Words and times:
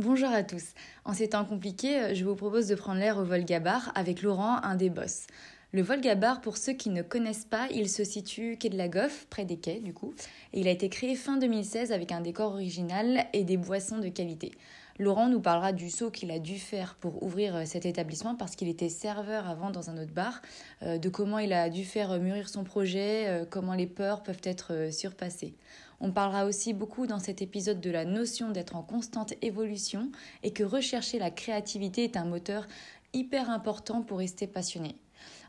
Bonjour 0.00 0.28
à 0.28 0.44
tous. 0.44 0.74
En 1.04 1.12
ces 1.12 1.30
temps 1.30 1.44
compliqués, 1.44 2.14
je 2.14 2.24
vous 2.24 2.36
propose 2.36 2.68
de 2.68 2.76
prendre 2.76 3.00
l'air 3.00 3.18
au 3.18 3.24
Volga 3.24 3.58
Bar 3.58 3.90
avec 3.96 4.22
Laurent, 4.22 4.62
un 4.62 4.76
des 4.76 4.90
boss. 4.90 5.26
Le 5.72 5.82
Volga 5.82 6.14
Bar, 6.14 6.40
pour 6.40 6.56
ceux 6.56 6.72
qui 6.72 6.90
ne 6.90 7.02
connaissent 7.02 7.44
pas, 7.44 7.66
il 7.72 7.88
se 7.88 8.04
situe 8.04 8.56
quai 8.60 8.68
de 8.68 8.78
la 8.78 8.86
Goffe, 8.86 9.26
près 9.28 9.44
des 9.44 9.56
quais 9.56 9.80
du 9.80 9.92
coup, 9.92 10.14
et 10.52 10.60
il 10.60 10.68
a 10.68 10.70
été 10.70 10.88
créé 10.88 11.16
fin 11.16 11.36
2016 11.36 11.90
avec 11.90 12.12
un 12.12 12.20
décor 12.20 12.52
original 12.52 13.26
et 13.32 13.42
des 13.42 13.56
boissons 13.56 13.98
de 13.98 14.08
qualité. 14.08 14.52
Laurent 15.00 15.28
nous 15.28 15.40
parlera 15.40 15.72
du 15.72 15.90
saut 15.90 16.12
qu'il 16.12 16.30
a 16.30 16.38
dû 16.38 16.58
faire 16.58 16.94
pour 16.94 17.22
ouvrir 17.22 17.56
euh, 17.56 17.62
cet 17.64 17.84
établissement 17.84 18.34
parce 18.34 18.56
qu'il 18.56 18.68
était 18.68 18.88
serveur 18.88 19.48
avant 19.48 19.70
dans 19.70 19.90
un 19.90 20.00
autre 20.00 20.12
bar, 20.12 20.42
euh, 20.82 20.98
de 20.98 21.08
comment 21.08 21.38
il 21.38 21.52
a 21.52 21.70
dû 21.70 21.84
faire 21.84 22.18
mûrir 22.20 22.48
son 22.48 22.62
projet, 22.62 23.26
euh, 23.26 23.44
comment 23.48 23.74
les 23.74 23.86
peurs 23.86 24.22
peuvent 24.22 24.42
être 24.44 24.92
surpassées. 24.92 25.54
On 26.00 26.12
parlera 26.12 26.44
aussi 26.46 26.72
beaucoup 26.74 27.06
dans 27.06 27.18
cet 27.18 27.42
épisode 27.42 27.80
de 27.80 27.90
la 27.90 28.04
notion 28.04 28.50
d'être 28.50 28.76
en 28.76 28.82
constante 28.82 29.34
évolution 29.42 30.10
et 30.42 30.52
que 30.52 30.62
rechercher 30.62 31.18
la 31.18 31.30
créativité 31.30 32.04
est 32.04 32.16
un 32.16 32.24
moteur 32.24 32.66
hyper 33.12 33.50
important 33.50 34.02
pour 34.02 34.18
rester 34.18 34.46
passionné. 34.46 34.96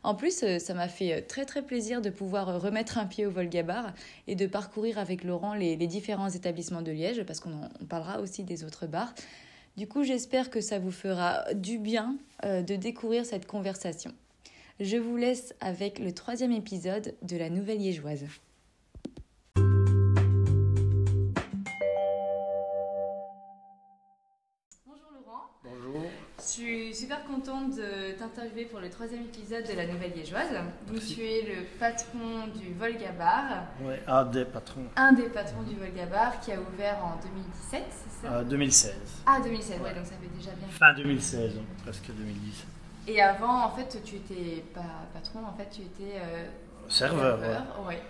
En 0.02 0.14
plus, 0.14 0.44
ça 0.58 0.74
m'a 0.74 0.88
fait 0.88 1.22
très 1.22 1.44
très 1.44 1.62
plaisir 1.62 2.00
de 2.00 2.10
pouvoir 2.10 2.60
remettre 2.60 2.98
un 2.98 3.06
pied 3.06 3.26
au 3.26 3.30
Volga 3.30 3.62
Bar 3.62 3.92
et 4.26 4.34
de 4.34 4.46
parcourir 4.46 4.98
avec 4.98 5.24
Laurent 5.24 5.54
les, 5.54 5.76
différents 5.76 6.30
établissements 6.30 6.82
de 6.82 6.90
Liège, 6.90 7.22
parce 7.24 7.40
qu'on 7.40 7.68
parlera 7.88 8.20
aussi 8.20 8.42
des 8.42 8.64
autres 8.64 8.86
bars. 8.86 9.14
Du 9.76 9.86
coup, 9.86 10.02
j'espère 10.02 10.50
que 10.50 10.60
ça 10.60 10.78
vous 10.78 10.90
fera 10.90 11.44
du 11.54 11.78
bien 11.78 12.16
euh, 12.44 12.62
de 12.62 12.76
découvrir 12.76 13.24
cette 13.24 13.46
conversation. 13.46 14.12
Je 14.80 14.96
vous 14.96 15.16
laisse 15.16 15.54
avec 15.60 15.98
le 15.98 16.12
troisième 16.12 16.52
épisode 16.52 17.14
de 17.22 17.36
la 17.36 17.50
Nouvelle 17.50 17.78
Liégeoise. 17.78 18.24
Super 27.10 27.24
contente 27.24 27.74
de 27.74 28.12
t'interviewer 28.16 28.66
pour 28.66 28.78
le 28.78 28.88
troisième 28.88 29.22
épisode 29.22 29.66
de 29.66 29.72
la 29.72 29.84
Nouvelle 29.84 30.12
Liégeoise. 30.12 30.50
Donc, 30.86 31.00
tu 31.00 31.20
es 31.24 31.42
le 31.42 31.64
patron 31.80 32.46
du 32.54 32.72
Volga 32.74 33.10
Bar. 33.10 33.64
Oui, 33.82 33.94
un 34.06 34.24
des 34.26 34.44
patrons. 34.44 34.84
Un 34.94 35.12
des 35.12 35.28
patrons 35.28 35.62
du 35.62 35.74
Volga 35.74 36.06
Bar 36.06 36.38
qui 36.38 36.52
a 36.52 36.60
ouvert 36.60 37.04
en 37.04 37.18
2017, 37.20 37.82
c'est 37.90 38.28
ça? 38.28 38.44
2016. 38.44 38.94
Ah, 39.26 39.40
2016, 39.42 39.80
ouais. 39.80 39.94
donc 39.94 40.06
ça 40.06 40.12
fait 40.22 40.38
déjà 40.38 40.52
bien. 40.52 40.68
Fin 40.68 40.94
2016, 40.94 41.54
presque 41.82 42.12
2010. 42.12 42.64
Et 43.08 43.20
avant, 43.20 43.64
en 43.64 43.70
fait, 43.70 44.00
tu 44.04 44.14
étais 44.14 44.62
pas 44.72 45.08
patron, 45.12 45.40
en 45.44 45.56
fait, 45.56 45.68
tu 45.68 45.80
étais. 45.80 46.16
Euh, 46.16 46.44
serveur. 46.88 47.40
serveur 47.40 47.86
ouais. 47.88 48.00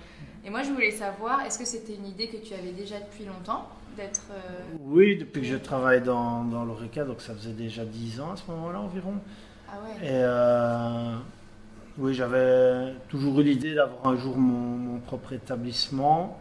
Et 0.45 0.51
moi, 0.51 0.62
je 0.62 0.73
voulais 0.73 0.91
savoir, 0.91 1.41
est-ce 1.47 1.59
que 1.59 1.64
c'était 1.64 1.95
une 1.95 2.07
idée 2.07 2.29
que 2.29 2.37
tu 2.37 2.53
avais 2.53 2.73
déjà 2.73 3.01
depuis 3.01 3.25
longtemps? 3.25 3.67
D'être. 4.01 4.23
Euh, 4.31 4.77
oui, 4.81 5.17
depuis 5.17 5.43
que 5.43 5.47
je 5.47 5.56
travaille 5.56 6.01
dans, 6.01 6.45
dans 6.45 6.65
l'ORECA, 6.65 7.05
donc 7.05 7.20
ça 7.20 7.34
faisait 7.34 7.53
déjà 7.53 7.84
10 7.84 8.20
ans 8.20 8.33
à 8.33 8.37
ce 8.37 8.51
moment-là 8.51 8.81
environ. 8.81 9.15
Ah 9.69 9.75
ouais. 9.84 10.07
Et 10.07 10.11
euh, 10.12 11.15
oui, 11.98 12.15
j'avais 12.15 12.95
toujours 13.09 13.41
eu 13.41 13.45
l'idée 13.45 13.75
d'avoir 13.75 14.07
un 14.07 14.17
jour 14.17 14.37
mon, 14.37 14.98
propre 15.01 15.33
établissement, 15.33 16.41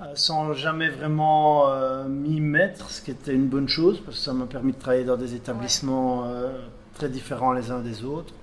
euh, 0.00 0.04
sans 0.14 0.52
jamais 0.52 0.88
vraiment 0.88 1.68
m'y 2.08 2.40
mettre, 2.40 2.90
ce 2.90 3.00
qui 3.00 3.10
était 3.10 3.34
une 3.34 3.48
bonne 3.48 3.68
chose, 3.68 4.00
parce 4.00 4.18
que 4.18 4.22
ça 4.22 4.32
m'a 4.32 4.46
permis 4.46 4.72
de 4.72 4.78
travailler 4.78 5.04
dans 5.04 5.16
des 5.16 5.34
établissements 5.34 6.30
très 6.94 7.08
différents 7.08 7.52
les 7.52 7.70
uns 7.70 7.80
des 7.80 8.04
autres, 8.04 8.34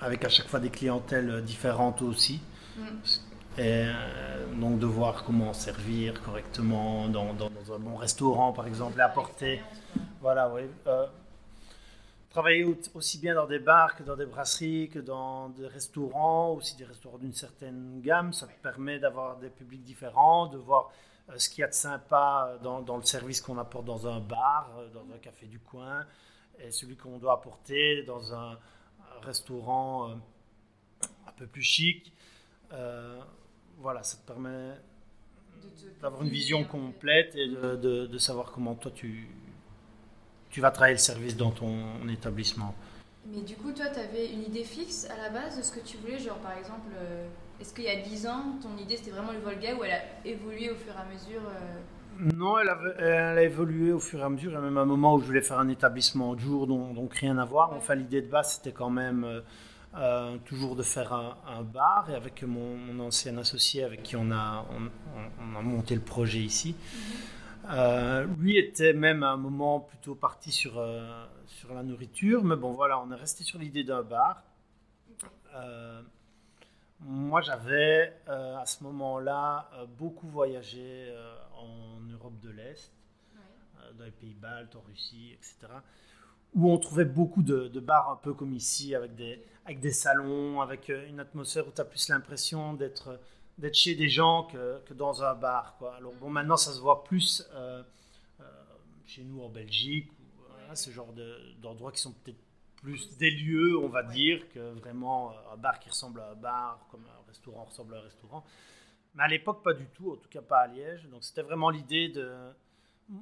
avec 0.00 0.24
à 0.24 0.28
chaque 0.28 0.48
fois 0.48 0.60
des 0.60 0.70
clientèles 0.70 1.42
différentes 1.44 2.02
aussi. 2.02 2.40
Mm. 2.76 2.82
Et 3.58 3.84
euh, 3.84 4.54
donc 4.54 4.78
de 4.78 4.86
voir 4.86 5.24
comment 5.24 5.52
servir 5.52 6.22
correctement 6.22 7.06
dans, 7.08 7.26
un 7.30 7.78
bon 7.78 7.96
restaurant, 7.96 8.52
par 8.52 8.66
exemple, 8.66 8.98
et 8.98 9.02
apporter. 9.02 9.60
Voilà, 10.22 10.50
oui. 10.50 10.62
Euh, 10.86 11.06
travailler 12.30 12.64
aussi 12.94 13.18
bien 13.18 13.34
dans 13.34 13.46
des 13.46 13.58
bars 13.58 13.94
que 13.94 14.04
dans 14.04 14.16
des 14.16 14.24
brasseries, 14.24 14.88
que 14.88 15.00
dans 15.00 15.50
des 15.50 15.66
restaurants, 15.66 16.52
aussi 16.52 16.76
des 16.76 16.86
restaurants 16.86 17.18
d'une 17.18 17.34
certaine 17.34 18.00
gamme, 18.00 18.32
ça 18.32 18.46
permet 18.62 18.98
d'avoir 18.98 19.36
des 19.36 19.50
publics 19.50 19.82
différents, 19.82 20.46
de 20.46 20.56
voir 20.56 20.90
euh, 21.28 21.34
ce 21.36 21.50
qu'il 21.50 21.60
y 21.60 21.64
a 21.64 21.68
de 21.68 21.74
sympa 21.74 22.58
dans 22.62 22.96
le 22.96 23.02
service 23.02 23.42
qu'on 23.42 23.58
apporte 23.58 23.84
dans 23.84 24.06
un 24.06 24.20
bar, 24.20 24.70
dans 24.94 25.14
un 25.14 25.18
café 25.18 25.44
du 25.44 25.58
coin, 25.58 26.06
et 26.58 26.70
celui 26.70 26.96
qu'on 26.96 27.18
doit 27.18 27.34
apporter 27.34 28.02
dans 28.04 28.34
un, 28.34 28.58
restaurant 29.24 30.10
un 30.10 31.32
peu 31.36 31.46
plus 31.46 31.62
chic 31.62 32.12
voilà, 33.78 34.02
ça 34.02 34.16
te 34.16 34.26
permet 34.26 34.74
d'avoir 36.00 36.22
une 36.22 36.28
vision 36.28 36.64
complète 36.64 37.34
et 37.36 37.48
de, 37.48 38.06
de, 38.06 38.18
savoir 38.18 38.50
comment 38.52 38.74
toi 38.74 38.90
tu, 38.94 39.28
tu 40.50 40.60
vas 40.60 40.70
travailler 40.70 40.94
le 40.94 41.00
service 41.00 41.36
dans 41.36 41.50
ton 41.50 42.08
établissement. 42.08 42.74
Mais 43.26 43.42
du 43.42 43.54
coup, 43.54 43.70
toi, 43.72 43.86
tu 43.92 44.00
avais 44.00 44.32
une 44.32 44.42
idée 44.42 44.64
fixe 44.64 45.08
à 45.08 45.16
la 45.16 45.30
base 45.30 45.56
de 45.56 45.62
ce 45.62 45.72
que 45.72 45.80
tu 45.80 45.96
voulais 45.98 46.18
Genre, 46.18 46.38
par 46.38 46.58
exemple, 46.58 46.90
euh, 46.96 47.28
est-ce 47.60 47.72
qu'il 47.72 47.84
y 47.84 47.88
a 47.88 48.00
10 48.00 48.26
ans, 48.26 48.58
ton 48.60 48.76
idée 48.82 48.96
c'était 48.96 49.12
vraiment 49.12 49.32
le 49.32 49.38
Volga 49.38 49.76
ou 49.76 49.84
elle 49.84 49.92
a 49.92 50.02
évolué 50.24 50.70
au 50.70 50.74
fur 50.74 50.92
et 50.92 51.00
à 51.00 51.04
mesure 51.04 51.42
euh? 51.48 52.34
Non, 52.36 52.58
elle, 52.58 52.68
elle, 52.98 53.38
a 53.38 53.42
évolué 53.42 53.92
au 53.92 54.00
fur 54.00 54.18
et 54.18 54.24
à 54.24 54.28
mesure. 54.28 54.50
Il 54.50 54.54
y 54.54 54.56
a 54.56 54.60
même 54.60 54.76
un 54.76 54.84
moment 54.84 55.14
où 55.14 55.20
je 55.20 55.24
voulais 55.24 55.40
faire 55.40 55.60
un 55.60 55.68
établissement 55.68 56.34
de 56.34 56.40
jour, 56.40 56.66
donc, 56.66 56.94
donc 56.94 57.14
rien 57.14 57.38
à 57.38 57.44
voir. 57.44 57.72
Enfin, 57.72 57.94
l'idée 57.94 58.22
de 58.22 58.28
base, 58.28 58.54
c'était 58.54 58.72
quand 58.72 58.90
même. 58.90 59.42
Euh, 59.94 60.38
toujours 60.46 60.74
de 60.74 60.82
faire 60.82 61.12
un, 61.12 61.62
bar 61.62 62.08
et 62.08 62.14
avec 62.14 62.44
mon, 62.44 62.98
ancien 62.98 63.36
associé 63.36 63.84
avec 63.84 64.02
qui 64.02 64.16
on 64.16 64.30
a, 64.30 64.66
on, 64.70 65.56
a 65.56 65.60
monté 65.60 65.94
le 65.94 66.00
projet 66.00 66.38
ici. 66.38 66.74
Euh, 67.70 68.26
lui 68.38 68.56
était 68.56 68.94
même 68.94 69.22
à 69.22 69.32
un 69.32 69.36
moment 69.36 69.80
plutôt 69.80 70.14
parti 70.14 70.50
sur, 70.50 70.78
euh, 70.78 71.26
sur 71.46 71.74
la 71.74 71.82
nourriture, 71.82 72.42
mais 72.42 72.56
bon 72.56 72.72
voilà, 72.72 73.00
on 73.00 73.12
est 73.12 73.16
resté 73.16 73.44
sur 73.44 73.58
l'idée 73.58 73.84
d'un 73.84 74.02
bar. 74.02 74.42
moi 77.00 77.42
j'avais 77.42 78.16
à 78.26 78.64
ce 78.64 78.82
moment-là 78.84 79.68
beaucoup 79.98 80.28
voyagé 80.28 81.14
en 81.54 82.00
Europe 82.10 82.40
de 82.40 82.48
l'Est, 82.48 82.90
dans 83.98 84.04
les 84.04 84.10
pays 84.10 84.34
baltes, 84.34 84.74
en 84.74 84.80
Russie, 84.80 85.32
etc 85.34 85.68
où 86.54 86.70
on 86.70 86.78
trouvait 86.78 87.04
beaucoup 87.04 87.42
de, 87.42 87.80
bars 87.80 88.10
un 88.10 88.16
peu 88.16 88.34
comme 88.34 88.54
ici, 88.54 88.94
avec 88.94 89.14
des, 89.14 89.42
avec 89.64 89.80
des 89.80 89.92
salons, 89.92 90.60
avec 90.60 90.90
euh, 90.90 91.08
une 91.08 91.20
atmosphère 91.20 91.66
où 91.66 91.70
tu 91.74 91.80
as 91.80 91.84
plus 91.84 92.08
l'impression 92.08 92.74
d'être 92.74 93.18
d'être 93.58 93.74
chez 93.74 93.94
des 93.94 94.08
gens 94.08 94.44
que, 94.44 94.80
que, 94.86 94.94
dans 94.94 95.22
un 95.22 95.34
bar. 95.34 95.76
Quoi. 95.78 95.94
Alors 95.96 96.14
bon, 96.14 96.30
maintenant 96.30 96.56
ça 96.56 96.72
se 96.72 96.80
voit 96.80 97.04
plus 97.04 97.46
euh, 97.52 97.82
euh, 98.40 98.44
chez 99.04 99.22
nous 99.22 99.42
en 99.42 99.50
Belgique, 99.50 100.10
ce 100.74 100.90
genre 100.90 101.12
d'endroits 101.60 101.92
qui 101.92 102.00
sont 102.00 102.12
peut-être 102.12 102.40
plus 102.76 103.16
des 103.18 103.30
lieux, 103.30 103.78
on 103.78 103.88
va 103.88 104.02
dire, 104.02 104.48
que 104.54 104.72
vraiment 104.72 105.34
un 105.52 105.56
bar 105.58 105.78
qui 105.78 105.90
ressemble 105.90 106.20
à 106.20 106.30
un 106.30 106.34
bar, 106.34 106.86
comme 106.90 107.04
un 107.04 107.28
restaurant 107.28 107.64
ressemble 107.64 107.94
à 107.94 107.98
un 107.98 108.02
restaurant. 108.02 108.42
Mais 109.14 109.24
à 109.24 109.28
l'époque, 109.28 109.62
pas 109.62 109.74
du 109.74 109.86
tout, 109.86 110.12
en 110.12 110.16
tout 110.16 110.30
cas 110.30 110.40
pas 110.40 110.60
à 110.60 110.66
Liège. 110.66 111.06
Donc 111.10 111.22
c'était 111.24 111.42
vraiment 111.42 111.68
l'idée 111.68 112.08
de 112.08 112.32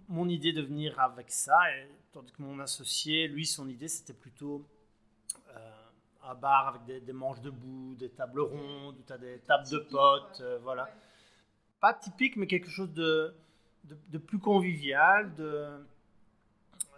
mon 0.09 0.29
idée 0.29 0.53
de 0.53 0.63
venir 0.63 0.99
avec 1.01 1.31
ça, 1.31 1.59
et, 1.77 1.89
tandis 2.13 2.33
que 2.33 2.43
mon 2.43 2.59
associé, 2.61 3.29
lui, 3.29 3.47
son 3.47 3.69
idée, 3.69 3.89
c'était 3.89 4.13
plutôt 4.13 4.67
euh, 5.57 5.83
un 6.25 6.35
bar 6.35 6.69
avec 6.69 7.05
des, 7.05 7.13
manches 7.13 7.41
debout, 7.41 7.95
des 7.99 8.11
tables 8.11 8.41
rondes, 8.41 8.97
où 8.99 9.03
tu 9.07 9.13
as 9.13 9.19
des 9.19 9.39
tables 9.41 9.69
de 9.69 9.79
potes, 9.79 10.41
euh, 10.41 10.59
voilà. 10.63 10.89
Pas 11.81 11.95
typique, 11.95 12.37
mais 12.37 12.47
quelque 12.47 12.71
chose 12.71 12.93
de, 12.93 13.35
de, 13.85 14.19
plus 14.19 14.39
convivial, 14.39 15.35
de 15.35 15.85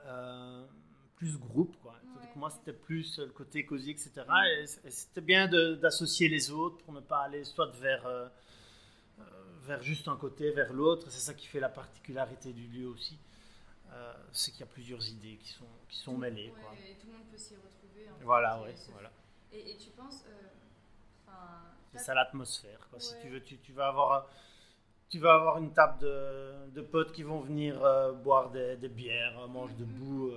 euh, 0.07 0.67
plus 1.17 1.39
groupe, 1.39 1.77
quoi. 1.83 1.95
que 2.33 2.39
moi, 2.39 2.51
c'était 2.51 2.73
plus 2.73 3.19
le 3.19 3.29
côté 3.29 3.65
cosy, 3.65 3.91
etc. 3.91 4.11
Et, 4.59 4.65
et 4.87 4.91
c'était 4.91 5.21
bien 5.21 5.47
d'associer 5.47 6.29
les 6.29 6.51
autres 6.51 6.79
pour 6.79 6.93
ne 6.93 7.01
pas 7.01 7.21
aller 7.21 7.45
soit 7.45 7.71
vers 7.81 8.31
vers 9.63 9.83
juste 9.83 10.09
un 10.09 10.17
côté, 10.17 10.51
vers 10.51 10.73
l'autre. 10.73 11.11
C'est 11.11 11.21
ça 11.21 11.35
qui 11.35 11.47
fait 11.47 11.61
la 11.61 11.69
particularité 11.69 12.53
du 12.53 12.67
lieu 12.67 12.89
aussi. 12.89 13.19
Euh, 13.93 14.13
c'est 14.33 14.51
qu'il 14.53 14.61
y 14.61 14.65
a 14.65 14.73
plusieurs 14.73 15.07
idées 15.09 15.37
qui 15.37 15.49
sont, 15.49 15.67
qui 15.89 15.99
sont 15.99 16.17
mêlées. 16.17 16.53
quoi. 16.61 16.73
Et 16.79 16.95
tout 16.95 17.07
le 17.09 17.13
monde 17.13 17.27
peut 17.31 17.37
s'y 17.37 17.57
retrouver. 17.57 18.09
voilà, 18.23 18.61
oui. 18.63 18.71
Voilà. 18.93 19.11
Et, 19.53 19.73
et, 19.73 19.77
tu 19.77 19.91
penses. 19.91 20.25
Euh, 20.29 21.33
c'est 21.93 21.99
ça 21.99 22.15
l'atmosphère. 22.15 22.89
Si 22.97 23.15
tu 23.21 23.29
veux, 23.29 23.43
tu, 23.43 23.59
tu, 23.59 23.73
vas 23.73 23.89
avoir. 23.89 24.31
Tu 25.11 25.19
vas 25.19 25.35
avoir 25.35 25.59
une 25.59 25.75
table 25.75 25.99
de, 26.01 26.71
de 26.71 26.81
potes 26.81 27.13
qui 27.13 27.23
vont 27.23 27.41
venir 27.41 27.85
euh, 27.85 28.13
boire 28.13 28.51
des, 28.51 28.77
des, 28.77 28.89
bières, 28.89 29.47
manger 29.49 29.75
mhm. 29.75 29.81
debout. 29.81 30.33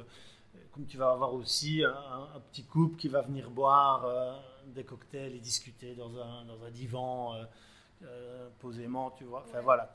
comme 0.73 0.85
tu 0.85 0.97
vas 0.97 1.11
avoir 1.11 1.33
aussi 1.33 1.81
un, 1.85 2.29
un, 2.35 2.39
petit 2.51 2.65
couple 2.65 2.97
qui 2.97 3.07
va 3.07 3.21
venir 3.21 3.49
boire 3.49 4.41
des 4.65 4.83
cocktails 4.83 5.33
et 5.33 5.39
discuter 5.39 5.95
dans 5.95 6.17
un, 6.17 6.43
dans 6.43 6.61
un 6.65 6.71
divan 6.71 7.35
euh, 8.05 8.49
posément, 8.59 9.11
tu 9.11 9.23
vois. 9.23 9.43
Enfin 9.47 9.61
voilà. 9.61 9.93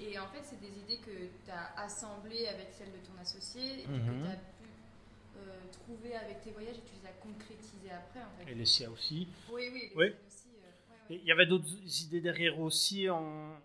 et, 0.00 0.18
en 0.18 0.26
fait, 0.28 0.42
c'est 0.42 0.60
des 0.60 0.78
idées 0.78 0.98
que 0.98 1.10
tu 1.44 1.50
as 1.50 1.80
assemblées 1.82 2.46
avec 2.46 2.68
celles 2.72 2.92
de 2.92 3.06
ton 3.06 3.20
associé 3.20 3.80
et 3.80 3.84
que 3.84 3.90
mhm. 3.90 4.22
tu 4.22 4.28
as 4.28 4.36
pu 4.36 4.68
euh, 5.38 5.60
trouver 5.72 6.14
avec 6.14 6.42
tes 6.42 6.50
voyages 6.50 6.76
et 6.76 6.82
tu 6.82 6.94
les 7.00 7.08
as 7.08 7.12
concrétisées 7.12 7.90
après. 7.90 8.20
En 8.20 8.44
fait. 8.44 8.52
Et 8.52 8.54
les 8.54 8.66
siens 8.66 8.90
aussi. 8.90 9.28
Oui, 9.50 9.70
oui. 9.72 9.92
oui. 9.96 10.06
Aussi, 10.26 10.48
euh, 11.10 11.16
Il 11.16 11.24
y 11.24 11.32
avait 11.32 11.46
d'autres 11.46 11.68
idées 12.04 12.20
derrière 12.20 12.58
aussi. 12.60 13.08
En... 13.08 13.56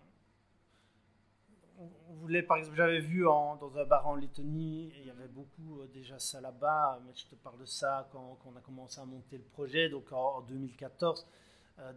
on 1.78 2.14
voulait, 2.20 2.42
par 2.42 2.56
exemple, 2.58 2.76
j'avais 2.76 3.00
vu 3.00 3.22
dans 3.22 3.78
un 3.78 3.84
bar 3.84 4.06
en 4.06 4.14
Lettonie, 4.16 4.92
et 4.96 5.00
il 5.00 5.06
y 5.06 5.10
avait 5.10 5.28
beaucoup 5.28 5.82
déjà 5.92 6.18
ça 6.18 6.40
là-bas, 6.40 7.00
mais 7.04 7.12
je 7.14 7.26
te 7.26 7.34
parle 7.34 7.58
de 7.58 7.66
ça 7.66 8.08
quand, 8.12 8.38
on 8.46 8.56
a 8.56 8.60
commencé 8.60 9.00
à 9.00 9.04
monter 9.04 9.36
le 9.36 9.44
projet, 9.44 9.88
donc 9.88 10.12
en, 10.12 10.40
2014, 10.42 11.26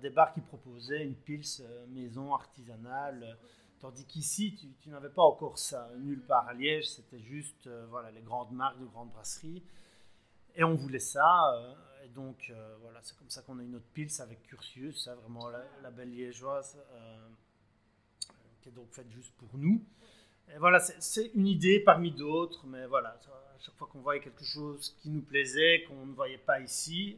des 0.01 0.09
bars 0.09 0.33
qui 0.33 0.41
proposaient 0.41 1.03
une 1.03 1.15
pils 1.15 1.63
maison 1.89 2.33
artisanale. 2.33 3.37
Tandis 3.79 4.05
qu'ici, 4.05 4.55
tu, 4.79 4.89
n'avais 4.89 5.09
pas 5.09 5.23
encore 5.23 5.57
ça. 5.57 5.89
Nulle 5.97 6.21
part 6.21 6.47
à 6.47 6.53
Liège, 6.53 6.89
c'était 6.89 7.19
juste 7.19 7.67
voilà, 7.89 8.11
les 8.11 8.21
grandes 8.21 8.51
marques 8.51 8.79
de 8.79 8.85
grandes 8.85 9.09
brasseries. 9.09 9.63
Et 10.55 10.63
on 10.63 10.75
voulait 10.75 10.99
ça. 10.99 11.51
et 12.03 12.09
donc, 12.09 12.53
voilà, 12.81 12.99
c'est 13.01 13.17
comme 13.17 13.29
ça 13.29 13.41
qu'on 13.41 13.57
a 13.57 13.63
une 13.63 13.75
autre 13.75 13.89
pils 13.93 14.21
avec 14.21 14.43
Curtius, 14.43 15.03
ça, 15.03 15.15
vraiment 15.15 15.49
la, 15.49 15.91
belle 15.91 16.11
liégeoise 16.11 16.77
qui 18.61 18.69
est 18.69 18.71
donc 18.71 18.91
faite 18.91 19.09
juste 19.11 19.33
pour 19.37 19.49
nous. 19.57 19.83
Et 20.53 20.57
voilà, 20.57 20.79
c'est 20.79 21.31
une 21.33 21.47
idée 21.47 21.79
parmi 21.79 22.11
d'autres, 22.11 22.65
mais 22.67 22.85
voilà, 22.85 23.09
à 23.09 23.59
chaque 23.59 23.75
fois 23.75 23.87
qu'on 23.87 24.01
voyait 24.01 24.21
quelque 24.21 24.43
chose 24.43 24.95
qui 25.01 25.09
nous 25.09 25.21
plaisait, 25.21 25.83
qu'on 25.87 26.05
ne 26.05 26.13
voyait 26.13 26.37
pas 26.37 26.59
ici, 26.59 27.17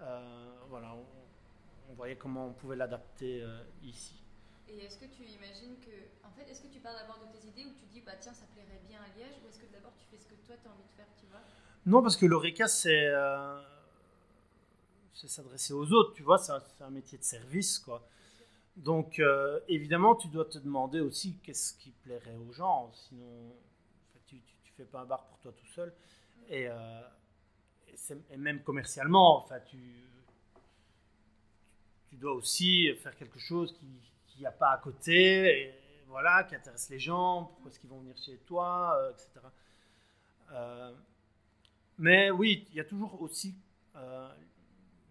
euh, 0.00 0.52
voilà, 0.68 0.94
on, 0.94 1.04
voyait 1.94 2.16
comment 2.16 2.48
on 2.48 2.52
pouvait 2.52 2.76
l'adapter 2.76 3.42
euh, 3.42 3.62
ici. 3.82 4.22
Et 4.68 4.84
est-ce 4.84 4.98
que 4.98 5.06
tu 5.06 5.22
imagines 5.24 5.76
que, 5.80 6.26
en 6.26 6.30
fait, 6.30 6.50
est-ce 6.50 6.62
que 6.62 6.68
tu 6.68 6.80
parles 6.80 6.96
d'abord 6.96 7.20
de 7.20 7.38
tes 7.38 7.46
idées 7.46 7.64
ou 7.66 7.74
tu 7.74 7.84
dis, 7.86 8.00
bah 8.00 8.12
tiens, 8.20 8.32
ça 8.32 8.46
plairait 8.52 8.80
bien 8.88 9.00
à 9.00 9.16
Liège, 9.16 9.36
ou 9.44 9.48
est-ce 9.48 9.58
que 9.58 9.72
d'abord 9.72 9.92
tu 9.98 10.04
fais 10.10 10.18
ce 10.18 10.26
que 10.26 10.34
toi 10.46 10.56
tu 10.60 10.68
as 10.68 10.70
envie 10.70 10.84
de 10.84 10.96
faire, 10.96 11.08
tu 11.18 11.26
vois? 11.26 11.40
Non, 11.84 12.02
parce 12.02 12.16
que 12.16 12.26
l'ORECA, 12.26 12.68
c'est 12.68 13.06
euh, 13.06 13.60
s'adresser 15.12 15.72
aux 15.72 15.92
autres, 15.92 16.14
tu 16.14 16.22
vois, 16.22 16.38
c'est 16.38 16.52
un, 16.52 16.62
un, 16.80 16.90
métier 16.90 17.18
de 17.18 17.24
service, 17.24 17.78
quoi. 17.78 18.06
Donc, 18.76 19.18
euh, 19.18 19.60
évidemment, 19.68 20.14
tu 20.14 20.28
dois 20.28 20.46
te 20.46 20.58
demander 20.58 21.00
aussi 21.00 21.36
qu'est-ce 21.42 21.74
qui 21.74 21.90
plairait 21.90 22.36
aux 22.36 22.52
gens. 22.52 22.90
Sinon, 22.94 23.54
tu 24.26 24.36
ne 24.36 24.76
fais 24.76 24.84
pas 24.84 25.00
un 25.00 25.04
bar 25.04 25.26
pour 25.26 25.38
toi 25.40 25.52
tout 25.52 25.66
seul. 25.66 25.92
Et, 26.48 26.68
euh, 26.68 27.02
même 28.38 28.62
commercialement, 28.62 29.36
enfin, 29.36 29.60
tu, 29.60 29.76
tu 32.12 32.18
dois 32.18 32.34
aussi 32.34 32.94
faire 32.96 33.16
quelque 33.16 33.38
chose 33.38 33.74
qu'il 34.26 34.40
n'y 34.40 34.46
a 34.46 34.52
pas 34.52 34.72
à 34.72 34.76
côté, 34.76 35.62
et 35.62 35.74
voilà, 36.08 36.44
qui 36.44 36.54
intéresse 36.54 36.90
les 36.90 36.98
gens, 36.98 37.44
pourquoi 37.44 37.70
est-ce 37.70 37.80
qu'ils 37.80 37.88
vont 37.88 38.00
venir 38.00 38.16
chez 38.18 38.36
toi, 38.46 38.94
euh, 38.98 39.12
etc. 39.12 39.40
mais 41.96 42.30
oui, 42.30 42.66
il 42.70 42.76
y 42.76 42.80
a 42.80 42.84
toujours 42.84 43.22
aussi 43.22 43.54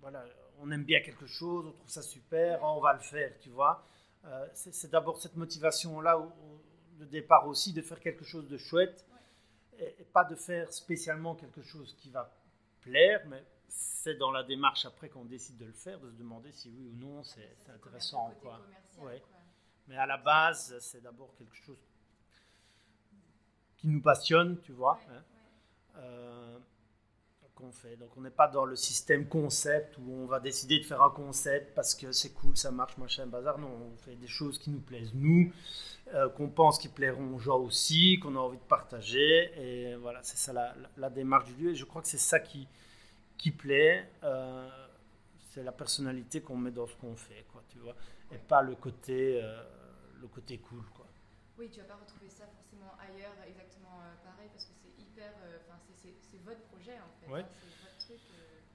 voilà, 0.02 0.26
on 0.60 0.72
aime 0.72 0.84
bien 0.84 1.00
quelque 1.02 1.28
chose, 1.28 1.66
on 1.68 1.72
trouve 1.72 1.90
ça 1.90 2.02
super, 2.02 2.64
on 2.64 2.82
va 2.82 2.94
le 2.94 3.00
faire, 3.00 3.32
tu 3.40 3.50
vois. 3.50 3.88
Euh, 4.26 4.48
c'est 4.54 4.92
d'abord 4.92 5.20
cette 5.20 5.36
motivation-là, 5.36 6.20
de 7.00 7.06
départ 7.06 7.48
aussi, 7.48 7.74
de 7.74 7.82
faire 7.82 8.00
quelque 8.00 8.26
chose 8.26 8.48
de 8.48 8.58
chouette, 8.58 9.06
et, 9.80 10.06
pas 10.12 10.24
de 10.24 10.36
faire 10.36 10.72
spécialement 10.74 11.36
quelque 11.36 11.62
chose 11.62 11.96
qui 11.98 12.10
va 12.10 12.32
plaire, 12.82 13.22
mais 13.28 13.44
c'est 13.72 14.16
dans 14.16 14.32
la 14.32 14.44
démarche 14.44 14.86
après 14.86 15.10
qu'on 15.10 15.26
décide 15.26 15.58
de 15.58 15.66
le 15.66 15.74
faire, 15.74 16.00
de 16.00 16.10
se 16.12 16.16
demander 16.16 16.52
si 16.52 16.70
oui 16.70 16.88
ou 16.88 16.96
non 16.98 17.24
c'est 17.24 17.58
intéressant. 17.74 18.34
Quoi. 18.42 18.60
Mais 19.88 19.98
à 19.98 20.06
la 20.06 20.18
base, 20.18 20.78
c'est 20.80 21.02
d'abord 21.02 21.34
quelque 21.36 21.56
chose 21.56 21.80
qui 23.78 23.88
nous 23.88 24.02
passionne, 24.02 24.60
tu 24.62 24.74
vois. 24.74 25.00
Hein. 25.10 25.24
Euh, 25.98 26.60
fait. 27.70 27.96
Donc 27.98 28.10
on 28.18 28.22
n'est 28.22 28.32
pas 28.32 28.48
dans 28.48 28.66
le 28.66 28.76
système 28.76 29.28
concept 29.28 29.98
où 30.00 30.12
on 30.12 30.26
va 30.26 30.40
décider 30.40 30.80
de 30.80 30.84
faire 30.86 31.04
un 31.04 31.12
concept 31.12 31.76
parce 31.76 31.94
que 31.94 32.12
c'est 32.12 32.34
cool, 32.34 32.58
ça 32.58 32.72
marche, 32.72 32.98
machin, 32.98 33.28
bazar. 33.28 33.60
Non, 33.60 33.70
on 33.94 33.98
fait 33.98 34.16
des 34.16 34.28
choses 34.28 34.58
qui 34.58 34.72
nous 34.72 34.80
plaisent 34.80 35.14
nous, 35.14 35.52
euh, 36.16 36.30
qu'on 36.30 36.50
pense 36.50 36.80
qui 36.80 36.88
plairont 36.88 37.36
aux 37.36 37.40
gens 37.40 37.60
aussi, 37.60 38.18
qu'on 38.20 38.36
a 38.36 38.40
envie 38.40 38.58
de 38.58 38.64
partager. 38.64 39.52
Et 39.58 39.96
voilà, 39.96 40.24
c'est 40.24 40.38
ça 40.38 40.54
la, 40.98 41.10
démarche 41.12 41.46
du 41.54 41.64
lieu. 41.64 41.72
Et 41.72 41.76
je 41.76 41.86
crois 41.86 42.02
que 42.02 42.08
c'est 42.08 42.18
ça 42.18 42.40
qui, 42.40 42.68
qui 43.42 43.52
plaît. 43.52 44.10
Euh, 44.24 44.70
c'est 45.50 45.64
la 45.64 45.72
personnalité 45.72 46.42
qu'on 46.42 46.58
met 46.58 46.72
dans 46.72 46.88
ce 46.88 46.96
qu'on 46.96 47.16
fait, 47.16 47.46
quoi, 47.52 47.64
tu 47.68 47.80
vois. 47.80 47.96
Et 48.32 48.38
pas 48.38 48.62
le 48.62 48.76
côté, 48.76 49.42
euh, 49.44 49.62
le 50.22 50.28
côté 50.28 50.58
cool, 50.60 50.86
quoi. 50.96 51.08
Oui, 51.58 51.70
tu 51.70 51.80
vas 51.82 51.88
pas 51.88 51.96
retrouver 51.96 52.30
ça 52.30 52.46
forcément 52.48 52.94
ailleurs 52.98 53.36
exactement 53.48 54.00
pareil 54.24 54.50
parce 54.52 54.66
que 54.66 54.72
c'est 54.82 55.02
hyper, 55.02 55.32
enfin 55.68 55.78
c'est 55.94 56.42
votre 56.44 56.62
projet 56.62 56.98
en 56.98 57.12
fait. 57.20 57.32
Ouais. 57.32 57.46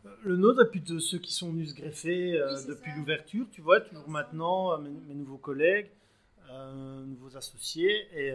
Euh. 0.07 0.17
Le 0.23 0.37
nôtre, 0.37 0.63
et 0.63 0.71
puis 0.71 0.81
de 0.81 0.99
ceux 0.99 1.19
qui 1.19 1.33
sont 1.33 1.51
venus 1.51 1.71
se 1.71 1.75
greffer 1.75 2.39
euh, 2.39 2.63
depuis 2.67 2.93
l'ouverture, 2.97 3.47
tu 3.51 3.61
vois, 3.61 3.81
toujours 3.81 4.09
maintenant, 4.09 4.73
euh, 4.73 4.79
mes, 4.79 5.15
nouveaux 5.15 5.39
collègues, 5.39 5.91
nouveaux 7.07 7.37
associés. 7.37 8.09
Et, 8.17 8.35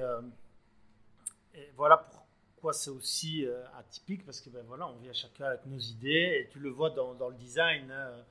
voilà 1.76 2.10
pourquoi 2.62 2.74
c'est 2.74 2.92
aussi 2.92 3.48
atypique, 3.76 4.24
parce 4.24 4.40
que 4.40 4.52
ben, 4.52 4.64
voilà, 4.68 4.88
on 4.88 4.96
vient 4.98 5.14
chacun 5.14 5.46
avec 5.46 5.66
nos 5.66 5.80
idées, 5.80 6.42
et 6.42 6.50
tu 6.52 6.60
le 6.60 6.70
vois 6.70 6.92
dans, 6.92 7.16
dans 7.16 7.30
le 7.30 7.36
design. 7.36 7.90
Hein, 7.90 8.24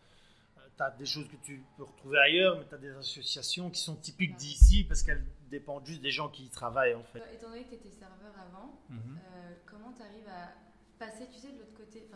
tu 0.77 0.83
as 0.85 0.91
des 0.93 1.05
choses 1.05 1.27
que 1.29 1.37
tu 1.43 1.65
peux 1.77 1.83
retrouver 1.83 2.17
ailleurs, 2.21 2.57
mais 2.57 2.65
tu 2.65 2.75
as 2.77 2.79
des 2.79 2.91
associations 2.91 3.71
qui 3.71 3.81
sont 3.81 3.97
typiques 3.97 4.37
d'ici, 4.37 4.85
parce 4.85 5.03
qu'elles 5.03 5.27
dépendent 5.51 5.85
juste 5.85 6.01
des 6.01 6.13
gens 6.13 6.29
qui 6.29 6.45
y 6.45 6.49
travaillent 6.49 6.95
en 6.95 7.03
fait. 7.03 7.19
Étant 7.35 7.49
donné 7.49 7.65
que 7.65 7.71
tu 7.71 7.75
étais 7.75 7.91
serveur 7.91 8.33
avant, 8.39 8.79
mhm. 8.89 9.19
comment 9.67 9.93
tu 9.93 10.03
arrives 10.03 10.29
à 10.29 10.53
passer, 11.01 11.27
tu 11.27 11.41
sais, 11.41 11.51
de 11.51 11.59
l'autre 11.59 11.75
côté? 11.75 12.09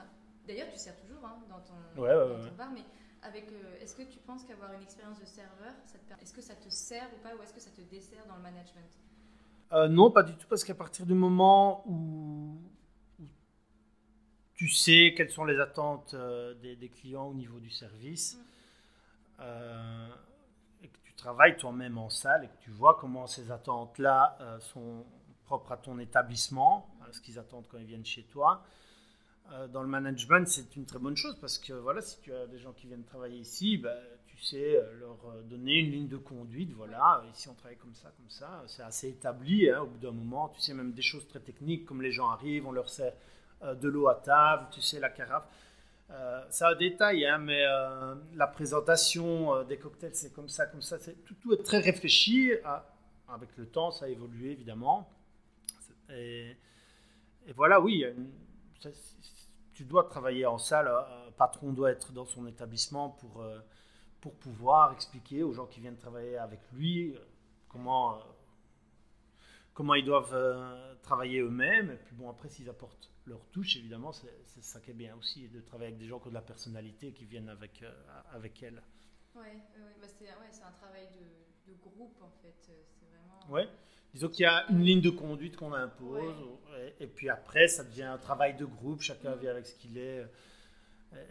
D'ailleurs, 0.46 0.68
tu 0.70 0.78
sers 0.78 0.96
toujours 1.00 1.24
hein, 1.24 1.42
dans, 1.48 1.60
ton, 1.60 1.74
bar, 2.56 2.70
mais 2.70 2.84
avec, 3.22 3.48
euh, 3.48 3.80
est-ce 3.80 3.96
que 3.96 4.02
tu 4.02 4.20
penses 4.20 4.44
qu'avoir 4.44 4.72
une 4.74 4.82
expérience 4.82 5.18
de 5.18 5.24
serveur, 5.24 5.74
est-ce 6.22 6.32
que 6.32 6.42
ça 6.42 6.54
te 6.54 6.68
sert 6.68 7.08
ou 7.12 7.22
pas, 7.24 7.34
ou 7.34 7.42
est-ce 7.42 7.54
que 7.54 7.60
ça 7.60 7.70
te 7.70 7.80
dessert 7.80 8.24
dans 8.28 8.36
le 8.36 8.42
management? 8.42 8.88
Euh, 9.74 9.88
Non, 9.88 10.10
pas 10.10 10.22
du 10.22 10.34
tout, 10.36 10.46
parce 10.48 10.64
qu'à 10.64 10.74
partir 10.74 11.06
du 11.06 11.14
moment 11.14 11.84
où, 11.86 12.58
tu 14.54 14.68
sais 14.68 15.14
quelles 15.16 15.30
sont 15.30 15.44
les 15.44 15.58
attentes 15.60 16.14
euh, 16.14 16.54
des, 16.54 16.88
clients 16.88 17.26
au 17.26 17.34
niveau 17.34 17.58
du 17.58 17.70
service, 17.70 18.38
mm. 19.38 19.42
et 20.82 20.88
que 20.88 20.98
tu 21.04 21.14
travailles 21.14 21.56
toi-même 21.56 21.98
en 21.98 22.08
salle, 22.08 22.44
et 22.44 22.48
que 22.48 22.62
tu 22.62 22.70
vois 22.70 22.96
comment 23.00 23.26
ces 23.26 23.50
attentes-là 23.50 24.38
sont 24.60 25.04
propres 25.44 25.72
à 25.72 25.76
ton 25.76 25.98
établissement, 25.98 26.88
ce 27.12 27.20
qu'ils 27.20 27.38
attendent 27.38 27.66
quand 27.68 27.78
ils 27.78 27.86
viennent 27.86 28.06
chez 28.06 28.22
toi, 28.22 28.64
euh, 29.52 29.68
dans 29.68 29.82
le 29.82 29.88
management, 29.88 30.48
c'est 30.48 30.74
une 30.76 30.86
très 30.86 30.98
bonne 30.98 31.16
chose 31.16 31.36
parce 31.38 31.58
que 31.58 31.74
voilà, 31.74 32.00
si 32.00 32.18
tu 32.20 32.32
as 32.32 32.46
des 32.46 32.58
gens 32.58 32.72
qui 32.72 32.86
viennent 32.86 33.04
travailler 33.04 33.38
ici, 33.38 33.76
bah, 33.76 33.94
tu 34.36 34.42
sais 34.42 34.76
euh, 34.76 34.98
leur 34.98 35.18
euh, 35.26 35.42
donner 35.42 35.78
une 35.78 35.90
ligne 35.90 36.08
de 36.08 36.16
conduite. 36.16 36.72
Voilà, 36.72 37.24
ici 37.32 37.48
on 37.48 37.54
travaille 37.54 37.76
comme 37.76 37.94
ça, 37.94 38.10
comme 38.16 38.30
ça. 38.30 38.62
C'est 38.66 38.82
assez 38.82 39.08
établi 39.08 39.70
hein, 39.70 39.82
au 39.82 39.86
bout 39.86 39.98
d'un 39.98 40.12
moment. 40.12 40.48
Tu 40.50 40.60
sais, 40.60 40.74
même 40.74 40.92
des 40.92 41.02
choses 41.02 41.26
très 41.28 41.40
techniques 41.40 41.84
comme 41.84 42.02
les 42.02 42.12
gens 42.12 42.28
arrivent, 42.28 42.66
on 42.66 42.72
leur 42.72 42.88
sert 42.88 43.12
de 43.62 43.88
l'eau 43.88 44.08
à 44.08 44.16
table, 44.16 44.66
tu 44.70 44.82
sais, 44.82 45.00
la 45.00 45.08
carafe. 45.08 45.48
c'est 46.50 46.64
un 46.64 46.74
détail, 46.74 47.24
hein, 47.24 47.38
mais 47.38 47.62
la 48.34 48.46
présentation 48.46 49.64
des 49.64 49.78
cocktails, 49.78 50.14
c'est 50.14 50.34
comme 50.34 50.50
ça, 50.50 50.66
comme 50.66 50.82
ça. 50.82 50.98
Tout, 50.98 51.34
tout, 51.40 51.54
est 51.54 51.62
très 51.62 51.78
réfléchi. 51.78 52.52
avec 53.26 53.56
le 53.56 53.66
temps, 53.66 53.90
ça 53.90 54.04
a 54.04 54.08
évolué 54.08 54.50
évidemment. 54.50 55.08
Et, 56.10 56.56
voilà, 57.54 57.80
oui, 57.80 58.04
tu 59.72 59.84
dois 59.84 60.04
travailler 60.04 60.46
en 60.46 60.58
salle, 60.58 60.88
un 60.88 61.30
patron 61.32 61.72
doit 61.72 61.90
être 61.90 62.12
dans 62.12 62.24
son 62.24 62.46
établissement 62.46 63.10
pour, 63.10 63.42
euh, 63.42 63.58
pour 64.24 64.32
pouvoir 64.36 64.94
expliquer 64.94 65.42
aux 65.42 65.52
gens 65.52 65.66
qui 65.66 65.80
viennent 65.80 65.98
travailler 65.98 66.38
avec 66.38 66.60
lui 66.72 67.14
euh, 67.14 67.18
comment, 67.68 68.16
euh, 68.16 68.20
comment 69.74 69.92
ils 69.92 70.04
doivent 70.06 70.34
travailler 71.02 71.40
eux-mêmes. 71.40 71.90
Et 71.90 71.96
puis 71.96 72.16
bon, 72.16 72.30
après, 72.30 72.48
s'ils 72.48 72.70
apportent 72.70 73.10
leur 73.26 73.44
touche, 73.52 73.76
évidemment, 73.76 74.12
c'est 74.12 74.62
ça 74.62 74.80
qui 74.80 74.92
est 74.92 74.94
bien 74.94 75.14
aussi, 75.16 75.48
de 75.48 75.60
travailler 75.60 75.88
avec 75.88 75.98
des 75.98 76.06
gens 76.06 76.18
qui 76.20 76.28
ont 76.28 76.30
de 76.30 76.34
la 76.34 76.40
personnalité, 76.40 77.12
qui 77.12 77.26
viennent 77.26 77.50
avec, 77.50 77.84
avec 78.32 78.62
elles. 78.62 78.82
Oui, 79.34 79.42
bah 80.00 80.06
c'est 80.08 80.62
un 80.62 80.72
travail 80.72 81.06
de, 81.12 81.70
de, 81.70 81.76
groupe 81.82 82.16
en 82.22 82.30
fait. 82.40 82.72
Vraiment... 83.10 83.52
Ouais. 83.52 83.68
Disons 84.14 84.28
qu'il 84.28 84.44
y 84.44 84.46
a 84.46 84.64
une 84.70 84.80
ligne 84.80 85.02
de 85.02 85.10
conduite 85.10 85.56
qu'on 85.56 85.74
impose, 85.74 86.34
et, 86.98 87.06
puis 87.06 87.28
après, 87.28 87.68
ça 87.68 87.84
devient 87.84 88.04
un 88.04 88.16
travail 88.16 88.56
de 88.56 88.64
groupe, 88.64 89.02
chacun 89.02 89.34
vient 89.36 89.50
avec 89.50 89.66
ce 89.66 89.74
qu'il 89.74 89.98
est. 89.98 90.24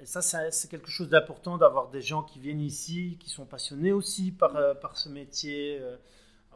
Et 0.02 0.06
ça, 0.06 0.22
c'est 0.22 0.70
quelque 0.70 0.90
chose 0.90 1.10
d'important 1.10 1.58
d'avoir 1.58 1.90
des 1.90 2.02
gens 2.02 2.24
qui 2.24 2.40
viennent 2.40 2.62
ici, 2.62 3.18
qui 3.20 3.30
sont 3.30 3.46
passionnés 3.46 3.92
aussi 3.92 4.32
par, 4.32 4.56
euh, 4.56 4.74
par 4.74 4.98
ce 4.98 5.10
métier. 5.10 5.80
Euh, 5.82 5.98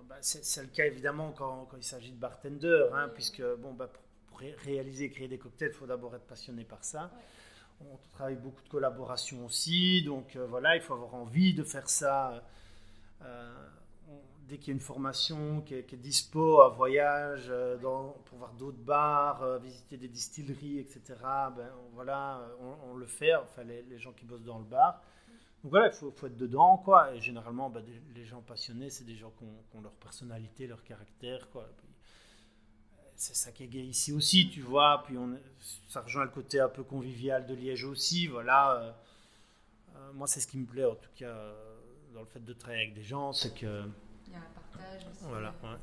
bah, 0.08 0.16
c'est 0.22 0.62
le 0.62 0.68
cas 0.68 0.86
évidemment 0.86 1.32
quand, 1.32 1.66
quand 1.66 1.78
il 1.78 1.84
s'agit 1.84 2.12
de 2.12 2.20
bartender, 2.20 2.88
hein, 2.94 3.10
puisque 3.14 3.44
bon, 3.60 3.74
bah, 3.74 3.88
pour, 3.88 4.40
réaliser 4.40 5.06
et 5.06 5.10
créer 5.10 5.28
des 5.28 5.40
cocktails, 5.40 5.72
il 5.74 5.76
faut 5.76 5.88
d'abord 5.88 6.16
être 6.16 6.28
passionné 6.28 6.64
par 6.64 6.84
ça. 6.84 7.12
On 7.82 7.98
travaille 8.14 8.36
beaucoup 8.36 8.62
de 8.64 8.70
collaboration 8.70 9.46
aussi, 9.46 10.04
donc 10.04 10.36
euh, 10.36 10.46
voilà, 10.46 10.76
il 10.76 10.82
faut 10.82 10.94
avoir 10.94 11.16
envie 11.16 11.54
de 11.54 11.64
faire 11.64 11.90
ça 11.90 12.44
dès 14.48 14.58
qu'il 14.58 14.70
y 14.70 14.72
a 14.72 14.76
une 14.76 14.80
formation 14.80 15.62
qui 15.62 15.76
est, 15.76 15.96
dispo 15.96 16.62
à 16.62 16.70
voyage, 16.70 17.48
euh, 17.50 17.78
dans, 17.78 18.16
pour 18.26 18.38
voir 18.38 18.54
d'autres 18.54 18.78
bars, 18.78 19.44
euh, 19.44 19.60
visiter 19.60 19.98
des 19.98 20.08
distilleries, 20.08 20.80
etc., 20.80 21.02
ben, 21.56 21.70
voilà, 21.94 22.42
on, 22.86 22.96
le 22.96 23.06
fait, 23.06 23.36
enfin 23.36 23.64
les, 23.64 24.00
gens 24.00 24.14
qui 24.14 24.26
bossent 24.26 24.44
dans 24.44 24.60
le 24.60 24.66
bar. 24.66 25.02
Donc 25.64 25.72
voilà, 25.72 25.88
il 25.88 25.94
faut, 25.94 26.12
faut, 26.12 26.28
être 26.28 26.38
dedans, 26.38 26.78
quoi. 26.78 27.14
Et 27.14 27.20
généralement, 27.20 27.70
bah, 27.70 27.82
les 28.16 28.26
gens 28.26 28.42
passionnés, 28.42 28.90
c'est 28.90 29.04
des 29.04 29.16
gens 29.16 29.32
qui 29.38 29.44
ont, 29.44 29.82
leur 29.82 29.94
personnalité, 29.94 30.68
leur 30.68 30.84
caractère, 30.84 31.50
quoi. 31.50 31.68
C'est 33.16 33.36
ça 33.36 33.52
qui 33.52 33.64
est 33.64 33.68
gay 33.68 33.84
ici 33.84 34.14
aussi, 34.14 34.50
tu 34.50 34.62
vois. 34.62 35.04
Puis 35.04 35.18
on, 35.18 35.38
ça 35.90 36.02
rejoint 36.02 36.24
le 36.24 36.30
côté 36.30 36.60
un 36.60 36.70
peu 36.70 36.84
convivial 36.84 37.48
de 37.48 37.54
Liège 37.54 37.84
aussi, 37.84 38.28
voilà. 38.28 38.76
Euh, 38.76 38.92
euh, 39.96 40.14
moi, 40.14 40.28
c'est 40.28 40.40
ce 40.40 40.48
qui 40.48 40.58
me 40.58 40.66
plaît, 40.66 40.86
en 40.86 40.96
tout 40.96 41.10
cas, 41.16 41.36
dans 42.14 42.22
le 42.22 42.28
fait 42.28 42.46
de 42.46 42.54
travailler 42.54 42.84
avec 42.84 42.94
des 42.94 43.04
gens, 43.04 43.34
c'est 43.34 43.54
que... 43.54 43.84
Il 44.28 44.34
y 44.34 44.36
a 44.36 44.40
un 44.40 44.52
partage 44.54 45.08
aussi. 45.10 45.24
Voilà, 45.24 45.54
ouais. 45.64 45.78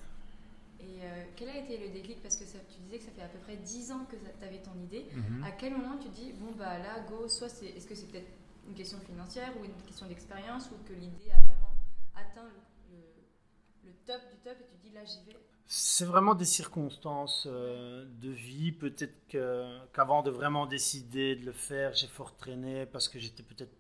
Et 0.80 1.02
euh, 1.02 1.24
quel 1.36 1.48
a 1.48 1.58
été 1.58 1.78
le 1.78 1.92
déclic? 1.92 2.22
Parce 2.22 2.36
que 2.36 2.44
ça, 2.44 2.58
tu 2.68 2.80
disais 2.80 2.98
que 2.98 3.04
ça 3.04 3.10
fait 3.12 3.22
à 3.22 3.28
peu 3.28 3.38
près 3.38 3.56
10 3.56 3.92
ans 3.92 4.04
que 4.04 4.16
tu 4.16 4.44
avais 4.44 4.58
ton 4.58 4.78
idée. 4.82 5.06
Mhm. 5.12 5.44
À 5.44 5.52
quel 5.52 5.72
moment 5.72 5.96
tu 5.98 6.08
dis, 6.08 6.32
bon, 6.32 6.52
bah 6.58 6.78
là, 6.78 7.00
go, 7.08 7.28
soit 7.28 7.48
c'est, 7.48 7.66
est-ce 7.66 7.86
que 7.86 7.94
c'est 7.94 8.06
peut-être 8.06 8.30
une 8.68 8.74
question 8.74 8.98
financière 9.00 9.52
ou 9.60 9.64
une 9.64 9.74
question 9.86 10.06
d'expérience 10.06 10.70
ou 10.70 10.88
que 10.88 10.92
l'idée 10.92 11.30
a 11.30 11.40
vraiment 11.40 11.74
atteint 12.14 12.44
le, 12.44 13.92
top 14.06 14.20
du 14.30 14.36
top 14.38 14.56
et 14.60 14.66
tu 14.66 14.88
dis, 14.88 14.94
là, 14.94 15.04
j'y 15.04 15.24
vais? 15.26 15.38
C'est 15.66 16.04
vraiment 16.04 16.34
des 16.34 16.44
circonstances 16.44 17.46
euh, 17.50 18.04
de 18.20 18.28
vie. 18.28 18.70
Peut-être 18.72 19.14
qu'avant 19.28 20.22
de 20.22 20.30
vraiment 20.30 20.66
décider 20.66 21.36
de 21.36 21.46
le 21.46 21.52
faire, 21.52 21.94
j'ai 21.94 22.06
fort 22.06 22.36
traîné 22.36 22.84
parce 22.84 23.08
que 23.08 23.18
j'étais 23.18 23.42
peut-être 23.42 23.74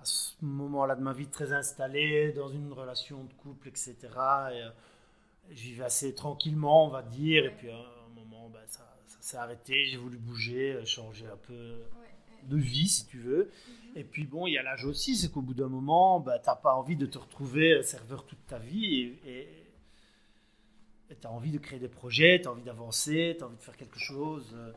à 0.00 0.04
ce 0.04 0.32
moment-là 0.40 0.96
de 0.96 1.02
ma 1.02 1.12
vie 1.12 1.26
très 1.26 1.52
installé 1.52 2.32
dans 2.32 2.48
une 2.48 2.72
relation 2.72 3.24
de 3.24 3.32
couple, 3.34 3.68
etc. 3.68 3.96
Et, 4.52 4.64
je 5.50 5.62
vivais 5.62 5.84
assez 5.84 6.14
tranquillement, 6.14 6.86
on 6.86 6.90
va 6.90 7.02
dire. 7.02 7.44
Et 7.44 7.50
puis 7.50 7.70
à 7.70 7.76
un 7.76 8.14
moment, 8.14 8.48
ben, 8.48 8.60
ça, 8.68 8.86
s'est 9.20 9.36
arrêté. 9.36 9.84
J'ai 9.86 9.96
voulu 9.96 10.16
bouger, 10.16 10.74
euh, 10.74 10.84
changer 10.84 11.26
un 11.26 11.36
peu 11.36 11.74
de 12.44 12.56
vie, 12.56 12.88
si 12.88 13.06
tu 13.06 13.18
veux. 13.18 13.50
Mhm. 13.68 13.96
Et 13.96 14.04
puis 14.04 14.24
bon, 14.24 14.46
il 14.46 14.54
y 14.54 14.58
a 14.58 14.62
l'âge 14.62 14.84
aussi, 14.84 15.16
c'est 15.16 15.30
qu'au 15.30 15.42
bout 15.42 15.54
d'un 15.54 15.68
moment, 15.68 16.20
ben, 16.20 16.38
tu 16.38 16.48
n'as 16.48 16.56
pas 16.56 16.74
envie 16.74 16.96
de 16.96 17.06
te 17.06 17.18
retrouver 17.18 17.72
euh, 17.72 17.82
serveur 17.82 18.24
toute 18.24 18.46
ta 18.46 18.58
vie. 18.58 19.14
Et 19.26 19.48
tu 21.20 21.26
as 21.26 21.30
envie 21.30 21.50
de 21.50 21.58
créer 21.58 21.80
des 21.80 21.88
projets, 21.88 22.40
tu 22.40 22.48
as 22.48 22.52
envie 22.52 22.62
d'avancer, 22.62 23.34
tu 23.36 23.42
as 23.42 23.46
envie 23.46 23.56
de 23.56 23.62
faire 23.62 23.76
quelque 23.76 23.98
chose. 23.98 24.54
Euh. 24.54 24.72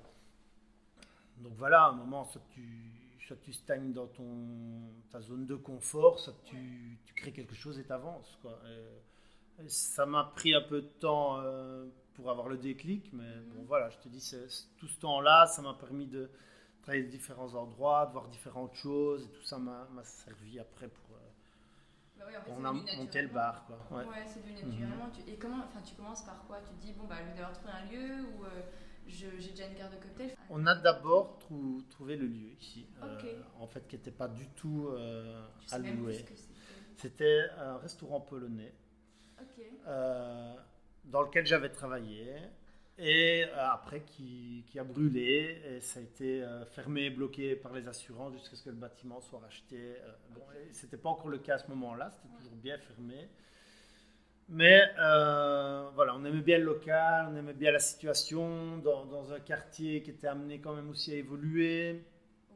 Donc 1.38 1.53
voilà, 1.58 1.84
à 1.84 1.89
un 1.89 1.94
moment, 1.94 2.25
soit 2.25 2.42
tu, 2.53 3.02
soit 3.25 3.38
tu 3.38 3.53
stagnes 3.53 3.94
dans 3.94 4.08
ton, 4.08 4.92
ta 5.10 5.22
zone 5.22 5.46
de 5.46 5.56
confort, 5.56 6.20
soit 6.20 6.36
tu, 6.46 7.00
tu 7.06 7.13
crées 7.13 7.32
quelque 7.32 7.56
chose 7.56 7.80
et 7.80 7.86
tu 7.86 7.92
avances. 7.92 8.38
Quoi. 8.42 8.60
Ça 9.68 10.06
m'a 10.06 10.25
pris 10.36 10.53
un 10.53 10.62
peu 10.62 10.82
de 10.82 10.88
temps 10.88 11.39
euh, 11.39 11.86
pour 12.15 12.30
avoir 12.30 12.50
le 12.50 12.58
déclic, 12.58 13.12
mais 13.13 13.36
bon 13.53 13.62
mhm. 13.62 13.68
voilà, 13.68 13.89
je 13.89 13.98
te 13.98 14.10
dis, 14.10 14.36
tout 14.77 14.88
ce 14.88 15.00
temps-là, 15.00 15.48
ça 15.48 15.62
m'a 15.62 15.74
permis 15.74 16.08
de 16.08 16.30
travailler 16.82 17.03
de 17.03 17.10
différents 17.10 17.53
endroits, 17.56 18.08
de 18.08 18.12
voir 18.12 18.27
différentes 18.27 18.75
choses, 18.75 19.24
et 19.24 19.30
tout 19.30 19.44
ça 19.44 19.58
m'a 19.58 19.88
servi 20.03 20.60
après 20.60 20.88
pour, 20.88 21.15
euh, 21.15 21.24
bah 22.20 22.25
on 22.50 22.65
a 22.65 22.72
monté 22.72 23.22
le 23.22 23.27
bar. 23.30 23.65
Quoi. 23.65 24.03
Ouais, 24.03 24.25
c'est 24.25 24.42
devenu 24.42 24.63
naturellement. 24.63 25.08
Mhm. 25.08 25.27
Et 25.27 25.38
comment, 25.38 25.63
enfin, 25.63 25.82
tu 25.82 25.96
commences 25.96 26.24
par 26.24 26.46
quoi? 26.46 26.60
Tu 26.62 26.74
te 26.75 26.82
dis, 26.82 26.94
bon, 26.94 27.06
bah, 27.06 27.22
lieu 27.22 27.34
d'avoir 27.36 27.53
trouvé 27.53 27.72
un 27.72 27.86
lieu 27.86 28.25
ou 28.25 28.46
euh, 28.46 28.62
j'ai 29.07 29.29
déjà 29.50 29.67
une 29.67 29.75
carte 29.75 29.93
de 29.93 29.98
cocktail 29.98 30.36
On 30.50 30.65
a 30.65 30.75
d'abord 30.75 31.39
trouvé 31.89 32.15
le 32.15 32.27
lieu 32.27 32.51
ici, 32.60 32.86
en 33.60 33.67
fait, 33.67 33.88
qui 33.88 33.95
n'était 33.95 34.12
pas 34.12 34.27
du 34.27 34.48
tout 34.50 34.89
à 35.72 35.77
louer. 35.77 36.25
C'était 36.95 37.50
un 37.57 37.77
restaurant 37.77 38.22
polonais 38.22 38.74
euh, 39.88 40.53
dans 41.05 41.22
lequel 41.22 41.45
j'avais 41.45 41.69
travaillé 41.69 42.33
et 42.98 43.43
euh, 43.43 43.72
après 43.72 44.01
qui, 44.01 44.63
qui, 44.67 44.79
a 44.79 44.83
brûlé 44.83 45.62
et 45.67 45.81
ça 45.81 46.00
a 46.00 46.03
été 46.03 46.41
euh, 46.41 46.65
fermé, 46.65 47.10
bloqué 47.10 47.55
par 47.55 47.74
les 47.74 47.88
assurances 47.88 48.33
jusqu'à 48.33 48.55
ce 48.55 48.63
que 48.63 48.69
le 48.69 48.75
bâtiment 48.75 49.19
soit 49.19 49.39
racheté. 49.39 49.95
bon, 50.29 50.41
c'était 50.72 50.98
pas 50.98 51.10
encore 51.10 51.27
le 51.27 51.39
cas 51.39 51.55
à 51.55 51.57
ce 51.57 51.67
moment-là, 51.69 52.12
c'était 52.12 52.33
toujours 52.38 52.55
bien 52.55 52.77
fermé. 52.77 53.27
Mais 54.50 54.82
voilà, 55.96 56.16
on 56.16 56.26
aimait 56.26 56.42
bien 56.42 56.58
le 56.58 56.66
local, 56.66 57.28
on 57.32 57.36
aimait 57.36 57.54
bien 57.54 57.72
la 57.72 57.80
situation 57.80 58.78
dans, 58.78 59.06
dans, 59.06 59.32
un 59.34 59.40
quartier 59.40 60.04
qui 60.04 60.12
était 60.12 60.28
amené 60.28 60.60
quand 60.60 60.74
même 60.74 60.90
aussi 60.90 61.12
à 61.14 61.16
évoluer. 61.16 62.04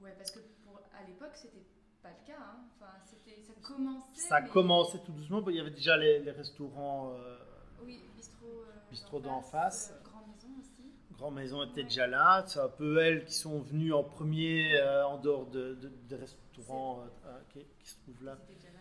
Ouais, 0.01 0.13
parce 0.17 0.31
que 0.31 0.39
pour, 0.63 0.79
à 0.97 1.05
l'époque, 1.07 1.31
c'était 1.33 1.65
pas 2.01 2.09
le 2.09 2.25
cas. 2.25 2.39
Hein. 2.39 2.59
Enfin, 2.79 2.93
ça 3.03 3.53
commençait. 3.61 4.21
Ça 4.21 4.41
commençait 4.41 4.99
tout 4.99 5.11
doucement. 5.11 5.43
Il 5.49 5.55
y 5.55 5.59
avait 5.59 5.71
déjà 5.71 5.97
les, 5.97 6.19
les 6.19 6.31
restaurants. 6.31 7.13
Euh, 7.13 7.37
oui, 7.83 8.01
bistrot. 8.15 8.45
Euh, 8.47 8.89
bistrot 8.89 9.19
d'en 9.19 9.41
face. 9.41 9.93
Euh, 9.93 10.03
Grand 10.03 10.25
Maison 10.25 10.47
aussi. 10.59 10.91
Grand 11.11 11.31
Maison 11.31 11.63
était 11.63 11.83
déjà 11.83 12.07
là. 12.07 12.43
C'est 12.47 12.59
un 12.59 12.69
peu 12.69 12.99
elles 12.99 13.25
qui 13.25 13.33
sont 13.33 13.59
venues 13.61 13.93
en 13.93 14.03
premier 14.03 14.81
en 15.05 15.17
dehors 15.17 15.47
de, 15.47 15.77
des 16.07 16.15
restaurants 16.15 17.03
qui, 17.49 17.65
qui, 17.79 17.89
se 17.89 17.97
trouvent 18.01 18.23
là. 18.23 18.37
Déjà 18.47 18.69
là, 18.69 18.79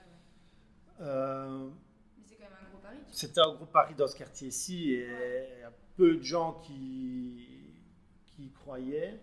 ouais. 1.00 1.70
Mais 2.18 2.24
c'est 2.24 2.36
quand 2.36 2.44
même 2.44 2.58
un 2.62 2.70
gros 2.70 2.78
pari. 2.78 2.98
C'était 3.16 3.40
un 3.40 3.54
gros 3.54 3.66
pari 3.66 3.94
dans 3.94 4.06
ce 4.06 4.16
quartier-ci 4.16 4.92
et 4.92 5.08
il 5.56 5.60
y 5.60 5.64
a 5.64 5.72
peu 5.96 6.16
de 6.16 6.22
gens 6.22 6.60
qui, 6.64 7.48
qui 8.26 8.44
y 8.44 8.50
croyaient 8.50 9.18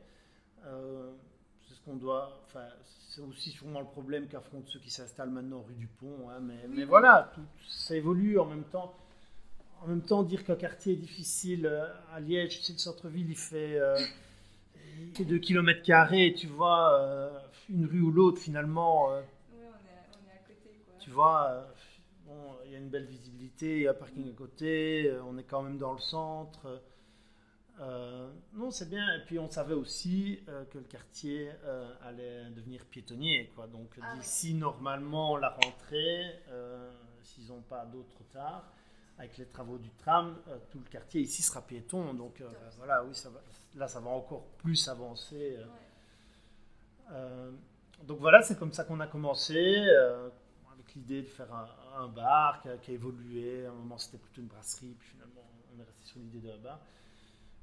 qu'on 1.85 1.95
doit. 1.95 2.41
Enfin, 2.45 2.65
c'est 3.09 3.21
aussi 3.21 3.51
sûrement 3.51 3.79
le 3.79 3.85
problème 3.85 4.27
qu'affrontent 4.27 4.67
ceux 4.67 4.79
qui 4.79 4.91
s'installent 4.91 5.29
maintenant 5.29 5.61
rue 5.61 5.75
du 5.75 5.87
Pont. 5.87 6.29
Hein, 6.29 6.39
mais, 6.41 6.67
mais, 6.69 6.85
voilà, 6.85 7.31
tout, 7.33 7.41
ça 7.67 7.95
évolue 7.95 8.39
en 8.39 8.45
même 8.45 8.63
temps. 8.63 8.95
En 9.81 9.87
même 9.87 10.01
temps, 10.01 10.23
dire 10.23 10.45
qu'un 10.45 10.55
quartier 10.55 10.93
est 10.93 10.97
difficile 10.97 11.65
euh, 11.65 11.87
à 12.13 12.21
Liège, 12.21 12.59
tu 12.59 12.63
sais, 12.63 12.73
le 12.73 12.79
centre-ville, 12.79 13.29
il 13.29 13.35
fait, 13.35 13.77
euh, 13.77 13.97
2 15.19 15.37
km, 15.39 15.81
tu 16.35 16.47
vois, 16.47 17.01
euh, 17.01 17.29
une 17.69 17.85
rue 17.85 18.01
ou 18.01 18.11
l'autre, 18.11 18.39
finalement. 18.39 19.11
Euh, 19.11 19.21
oui, 19.51 19.59
on 19.61 19.65
est, 19.65 20.15
on 20.15 20.29
est, 20.29 20.35
à 20.35 20.39
côté. 20.47 20.79
Quoi. 20.85 20.95
Tu 20.99 21.09
vois, 21.09 21.67
y 22.73 22.75
a 22.75 22.79
une 22.79 22.89
belle 22.89 23.05
visibilité, 23.05 23.77
il 23.77 23.81
y 23.83 23.87
a 23.87 23.91
un 23.91 23.95
parking 23.95 24.29
à 24.29 24.35
côté, 24.35 25.13
on 25.25 25.37
est 25.37 25.43
quand 25.43 25.61
même 25.61 25.77
dans 25.77 25.93
le 25.93 25.99
centre. 25.99 26.81
Euh, 27.79 28.29
non, 28.53 28.71
c'est 28.71 28.89
bien. 28.89 29.15
Et 29.15 29.19
puis 29.25 29.39
on 29.39 29.49
savait 29.49 29.73
aussi 29.73 30.39
euh, 30.47 30.65
que 30.65 30.77
le 30.77 30.83
quartier 30.83 31.51
euh, 31.65 31.91
allait 32.03 32.49
devenir 32.51 32.85
piétonnier. 32.85 33.51
Quoi. 33.55 33.67
Donc 33.67 33.99
ah 34.01 34.15
d'ici 34.15 34.53
normalement 34.53 35.37
la 35.37 35.49
rentrée, 35.49 36.39
s'ils 37.23 37.47
n'ont 37.47 37.61
pas 37.61 37.85
d'autres 37.85 38.23
tard, 38.31 38.63
avec 39.17 39.37
les 39.37 39.45
travaux 39.45 39.77
du 39.77 39.89
tram, 39.91 40.37
tout 40.69 40.79
le 40.79 40.89
quartier 40.89 41.21
ici 41.21 41.41
sera 41.41 41.61
piéton. 41.61 42.13
Donc 42.13 42.43
voilà, 42.77 43.03
oui, 43.03 43.15
ça 43.15 43.29
va, 43.29 43.41
là 43.75 43.87
ça 43.87 43.99
va 43.99 44.09
encore 44.09 44.45
plus 44.57 44.87
avancer. 44.87 45.57
donc 48.03 48.19
voilà, 48.19 48.41
c'est 48.41 48.57
comme 48.57 48.73
ça 48.73 48.83
qu'on 48.83 48.99
a 48.99 49.07
commencé, 49.07 49.83
avec 50.83 50.95
l'idée 50.95 51.21
de 51.21 51.27
faire 51.27 51.47
un, 51.97 52.07
bar 52.07 52.61
qui 52.61 52.69
a, 52.69 52.77
qui 52.77 52.91
a, 52.91 52.93
évolué. 52.93 53.65
À 53.65 53.69
un 53.69 53.73
moment 53.73 53.97
c'était 53.97 54.17
plutôt 54.17 54.41
une 54.41 54.47
brasserie, 54.47 54.95
puis 54.99 55.09
finalement 55.09 55.41
on 55.75 55.79
est 55.81 55.85
resté 55.85 56.05
sur 56.05 56.19
l'idée 56.19 56.39
d'un 56.39 56.57
bar. 56.57 56.79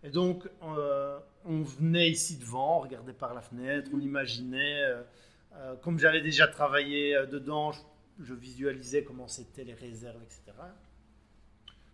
Et 0.03 0.11
donc, 0.11 0.49
euh, 0.62 1.19
on 1.45 1.62
venait 1.62 2.11
ici 2.11 2.39
devant, 2.39 2.79
on 2.79 2.81
regardait 2.81 3.12
par 3.12 3.35
la 3.35 3.43
fenêtre, 3.43 3.91
on 3.93 4.00
imaginait. 4.00 4.83
Euh, 4.83 5.03
euh, 5.55 5.77
comme 5.77 5.99
j'avais 5.99 6.23
déjà 6.23 6.47
travaillé 6.47 7.27
dedans, 7.31 7.73
je, 8.19 8.35
visualisais 8.35 9.05
comment 9.05 9.29
c'était 9.29 9.65
les 9.65 9.75
réserves, 9.75 10.23
etc. 10.23 10.57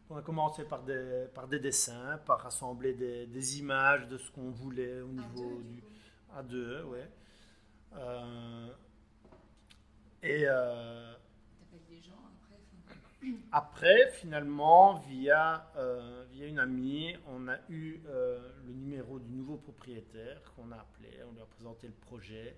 On 0.08 0.16
a 0.16 0.22
commencé 0.22 0.62
par 0.64 0.82
des, 0.84 1.26
par 1.34 1.48
des 1.48 1.58
dessins, 1.58 2.20
par 2.26 2.40
rassembler 2.40 2.92
des, 2.92 3.26
des 3.26 3.58
images 3.58 4.06
de 4.06 4.18
ce 4.18 4.30
qu'on 4.30 4.50
voulait 4.50 5.00
au 5.00 5.08
niveau 5.08 5.62
du. 5.62 5.82
À 6.34 6.42
deux, 6.42 6.82
ouais. 6.84 7.08
Et. 10.26 10.46
Après, 13.52 14.10
finalement, 14.12 14.98
via, 15.08 15.70
euh, 15.76 16.24
via 16.30 16.46
une 16.46 16.58
amie, 16.58 17.14
on 17.26 17.48
a 17.48 17.58
eu 17.68 18.00
euh, 18.06 18.38
le 18.66 18.72
numéro 18.72 19.18
du 19.18 19.32
nouveau 19.32 19.56
propriétaire 19.56 20.42
qu'on 20.54 20.70
a 20.72 20.76
appelé, 20.76 21.08
on 21.28 21.32
lui 21.32 21.40
a 21.40 21.46
présenté 21.46 21.86
le 21.86 21.94
projet. 21.94 22.56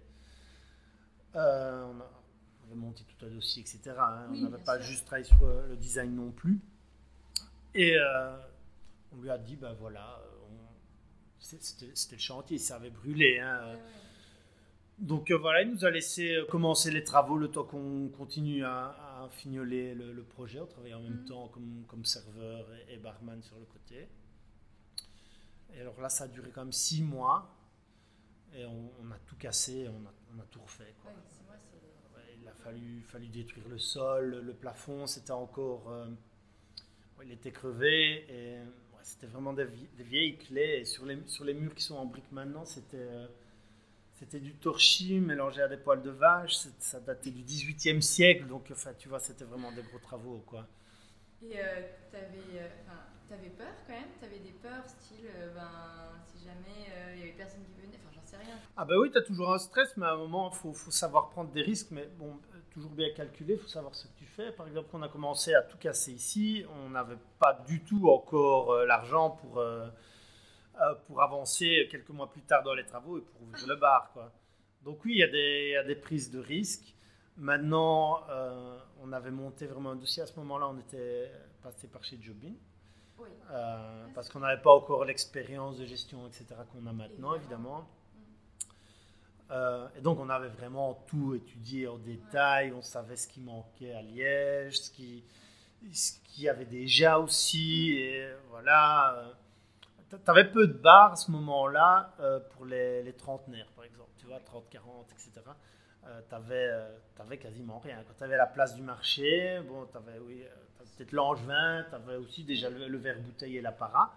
Euh, 1.36 1.84
on, 1.84 2.00
a, 2.00 2.74
monté 2.74 3.04
tout 3.04 3.24
un 3.24 3.30
dossier, 3.30 3.62
etc. 3.62 3.94
Hein. 3.98 4.26
on 4.30 4.50
n'avait 4.50 4.62
pas 4.62 4.78
juste 4.80 5.06
travaillé 5.06 5.24
sur 5.24 5.46
le 5.46 5.76
design 5.76 6.14
non 6.14 6.30
plus. 6.32 6.60
Et 7.74 7.96
on 9.12 9.22
lui 9.22 9.30
a 9.30 9.38
dit, 9.38 9.56
ben 9.56 9.72
voilà, 9.74 10.20
c'était 11.38 11.86
le 11.86 12.18
chantier, 12.18 12.58
ça 12.58 12.76
avait 12.76 12.90
brûlé. 12.90 13.38
Hein. 13.38 13.78
Donc 14.98 15.30
voilà, 15.30 15.62
il 15.62 15.70
nous 15.70 15.84
a 15.84 15.90
laissé 15.90 16.40
commencer 16.50 16.90
les 16.90 17.04
travaux 17.04 17.36
le 17.36 17.48
temps 17.48 17.62
qu'on 17.62 18.08
continue 18.08 18.64
à, 18.64 19.28
fignoler 19.30 19.94
le, 19.94 20.22
projet. 20.22 20.58
On 20.58 20.66
travaillait 20.66 20.94
en 20.94 21.02
même 21.02 21.20
mhm. 21.20 21.24
temps 21.24 21.48
comme, 21.48 21.84
comme 21.86 22.04
serveur 22.04 22.66
et, 22.88 22.96
barman 22.96 23.40
sur 23.42 23.58
le 23.58 23.64
côté. 23.64 24.08
Et 25.74 25.80
alors 25.80 26.00
là, 26.00 26.08
ça 26.08 26.24
a 26.24 26.28
duré 26.28 26.50
quand 26.50 26.62
même 26.62 26.72
six 26.72 27.02
mois. 27.02 27.54
Et 28.54 28.64
on, 28.64 29.10
a 29.10 29.18
tout 29.26 29.36
cassé, 29.36 29.86
on 29.88 30.06
a, 30.06 30.12
on 30.34 30.40
a 30.40 30.44
tout 30.50 30.60
refait. 30.60 30.94
Quoi. 31.02 31.12
il 32.40 32.48
a 32.48 32.52
fallu, 32.52 33.02
fallu 33.02 33.28
détruire 33.28 33.68
le 33.68 33.78
sol, 33.78 34.42
le 34.44 34.54
plafond, 34.54 35.06
c'était 35.06 35.32
encore. 35.32 35.90
Euh, 35.90 36.06
il 37.22 37.30
était 37.32 37.52
crevé. 37.52 38.24
Et 38.30 38.58
c'était 39.02 39.26
vraiment 39.26 39.52
des, 39.52 39.66
vieilles 39.98 40.38
clés. 40.38 40.78
Et 40.80 40.84
sur 40.84 41.04
les, 41.04 41.18
sur 41.26 41.44
les 41.44 41.54
murs 41.54 41.74
qui 41.74 41.84
sont 41.84 41.96
en 41.96 42.06
briques 42.06 42.32
maintenant, 42.32 42.64
c'était. 42.64 42.96
Euh, 42.96 43.28
C'était 44.18 44.40
du 44.40 44.54
torchis 44.54 45.20
mélangé 45.20 45.62
à 45.62 45.68
des 45.68 45.76
poils 45.76 46.02
de 46.02 46.10
vache. 46.10 46.54
Ça 46.78 46.98
datait 46.98 47.30
du 47.30 47.42
18e 47.42 48.00
siècle, 48.00 48.46
donc 48.46 48.68
enfin, 48.72 48.90
tu 48.98 49.08
vois, 49.08 49.20
c'était 49.20 49.44
vraiment 49.44 49.70
des 49.70 49.82
gros 49.82 50.00
travaux. 50.00 50.42
Quoi. 50.44 50.66
Et 51.40 51.52
euh, 51.56 51.82
tu 52.10 52.16
avais, 52.16 52.60
avais, 53.30 53.50
peur 53.50 53.68
quand 53.86 53.92
même? 53.92 54.08
Tu 54.18 54.24
avais 54.24 54.40
des 54.40 54.56
peurs, 54.60 54.88
style, 54.88 55.28
ben, 55.54 55.70
si 56.26 56.44
jamais 56.44 56.90
il 57.14 57.20
y 57.20 57.22
avait 57.22 57.32
personne 57.32 57.62
qui 57.62 57.80
venait, 57.80 57.96
enfin, 58.02 58.10
j'en 58.12 58.26
sais 58.26 58.36
rien. 58.38 58.56
Ah, 58.76 58.84
ben 58.84 58.96
oui, 58.98 59.12
tu 59.12 59.18
as 59.18 59.22
toujours 59.22 59.54
un 59.54 59.58
stress, 59.58 59.96
mais 59.96 60.06
à 60.06 60.14
un 60.14 60.16
moment, 60.16 60.50
il 60.52 60.56
faut, 60.56 60.72
faut, 60.72 60.90
savoir 60.90 61.30
prendre 61.30 61.52
des 61.52 61.62
risques. 61.62 61.92
Mais 61.92 62.08
bon, 62.18 62.40
toujours 62.72 62.90
bien 62.90 63.10
calculé, 63.14 63.54
il 63.54 63.60
faut 63.60 63.68
savoir 63.68 63.94
ce 63.94 64.08
que 64.08 64.18
tu 64.18 64.24
fais. 64.24 64.50
Par 64.50 64.66
exemple, 64.66 64.88
quand 64.90 64.98
on 64.98 65.02
a 65.02 65.08
commencé 65.08 65.54
à 65.54 65.62
tout 65.62 65.78
casser 65.78 66.12
ici, 66.12 66.64
on 66.84 66.90
n'avait 66.90 67.18
pas 67.38 67.64
du 67.68 67.84
tout 67.84 68.08
encore 68.08 68.72
euh, 68.72 68.84
l'argent 68.84 69.30
pour, 69.30 69.62
euh, 70.80 70.82
euh, 70.82 70.94
pour 71.06 71.22
avancer 71.22 71.88
quelques 71.90 72.10
mois 72.10 72.30
plus 72.30 72.42
tard 72.42 72.62
dans 72.62 72.74
les 72.74 72.84
travaux 72.84 73.18
et 73.18 73.22
pour 73.22 73.42
ouvrir 73.42 73.66
le 73.66 73.76
bar. 73.76 74.10
Quoi. 74.12 74.32
Donc 74.82 75.04
oui, 75.04 75.12
il 75.14 75.18
y, 75.18 75.22
a 75.22 75.28
des, 75.28 75.70
y 75.72 75.76
a 75.76 75.84
des 75.84 75.96
prises 75.96 76.30
de 76.30 76.38
risques. 76.38 76.94
Maintenant, 77.36 78.20
on 79.00 79.12
avait 79.12 79.30
monté 79.30 79.66
vraiment 79.66 79.90
un 79.90 79.96
dossier. 79.96 80.24
À 80.24 80.26
ce 80.26 80.36
moment-là, 80.40 80.68
on 80.68 80.78
était 80.78 81.30
passé 81.62 81.86
par 81.86 82.02
chez 82.02 82.18
Jobin. 82.20 82.54
parce 84.12 84.28
qu'on 84.28 84.40
n'avait 84.40 84.60
pas 84.60 84.74
encore 84.74 85.04
l'expérience 85.04 85.78
de 85.78 85.86
gestion, 85.86 86.26
etc., 86.26 86.46
qu'on 86.72 86.84
a 86.86 86.92
maintenant, 86.92 87.34
évidemment. 87.34 87.86
Euh, 89.50 89.88
et 89.96 90.00
donc, 90.00 90.18
on 90.20 90.28
avait 90.28 90.48
vraiment 90.48 90.94
tout 91.06 91.34
étudié 91.34 91.86
en 91.88 91.98
détail. 91.98 92.72
On 92.72 92.82
savait 92.82 93.16
ce 93.16 93.28
qui 93.28 93.40
manquait 93.40 93.92
à 93.92 94.02
Liège, 94.02 94.78
ce 94.78 94.90
qui, 94.90 95.24
ce 95.92 96.48
avait 96.48 96.66
déjà 96.66 97.18
aussi. 97.18 97.92
Et 97.92 98.28
voilà. 98.50 99.34
Tu 100.10 100.16
avais 100.26 100.50
peu 100.50 100.66
de 100.66 100.72
bars 100.72 101.12
à 101.12 101.16
ce 101.16 101.30
moment-là 101.30 102.14
euh, 102.20 102.40
pour 102.40 102.64
les, 102.64 103.02
les, 103.02 103.12
trentenaires, 103.12 103.68
par 103.76 103.84
exemple. 103.84 104.10
Tu 104.18 104.26
vois, 104.26 104.40
30, 104.40 104.68
40, 104.70 105.06
etc. 105.12 105.46
Euh, 106.06 106.20
tu 106.28 106.34
avais, 107.22 107.38
quasiment 107.38 107.78
rien. 107.78 108.02
Quand 108.06 108.14
tu 108.16 108.24
avais 108.24 108.36
la 108.36 108.46
place 108.46 108.74
du 108.74 108.82
marché, 108.82 109.60
bon, 109.68 109.86
tu 109.86 109.96
avais, 109.96 110.18
oui, 110.20 110.44
peut-être 110.96 111.12
l'angevin, 111.12 111.84
tu 111.88 111.94
avais 111.94 112.16
aussi 112.16 112.44
déjà 112.44 112.70
le, 112.70 112.88
le 112.88 112.98
verre 112.98 113.20
bouteille 113.20 113.58
et 113.58 113.60
l'apparat. 113.60 114.16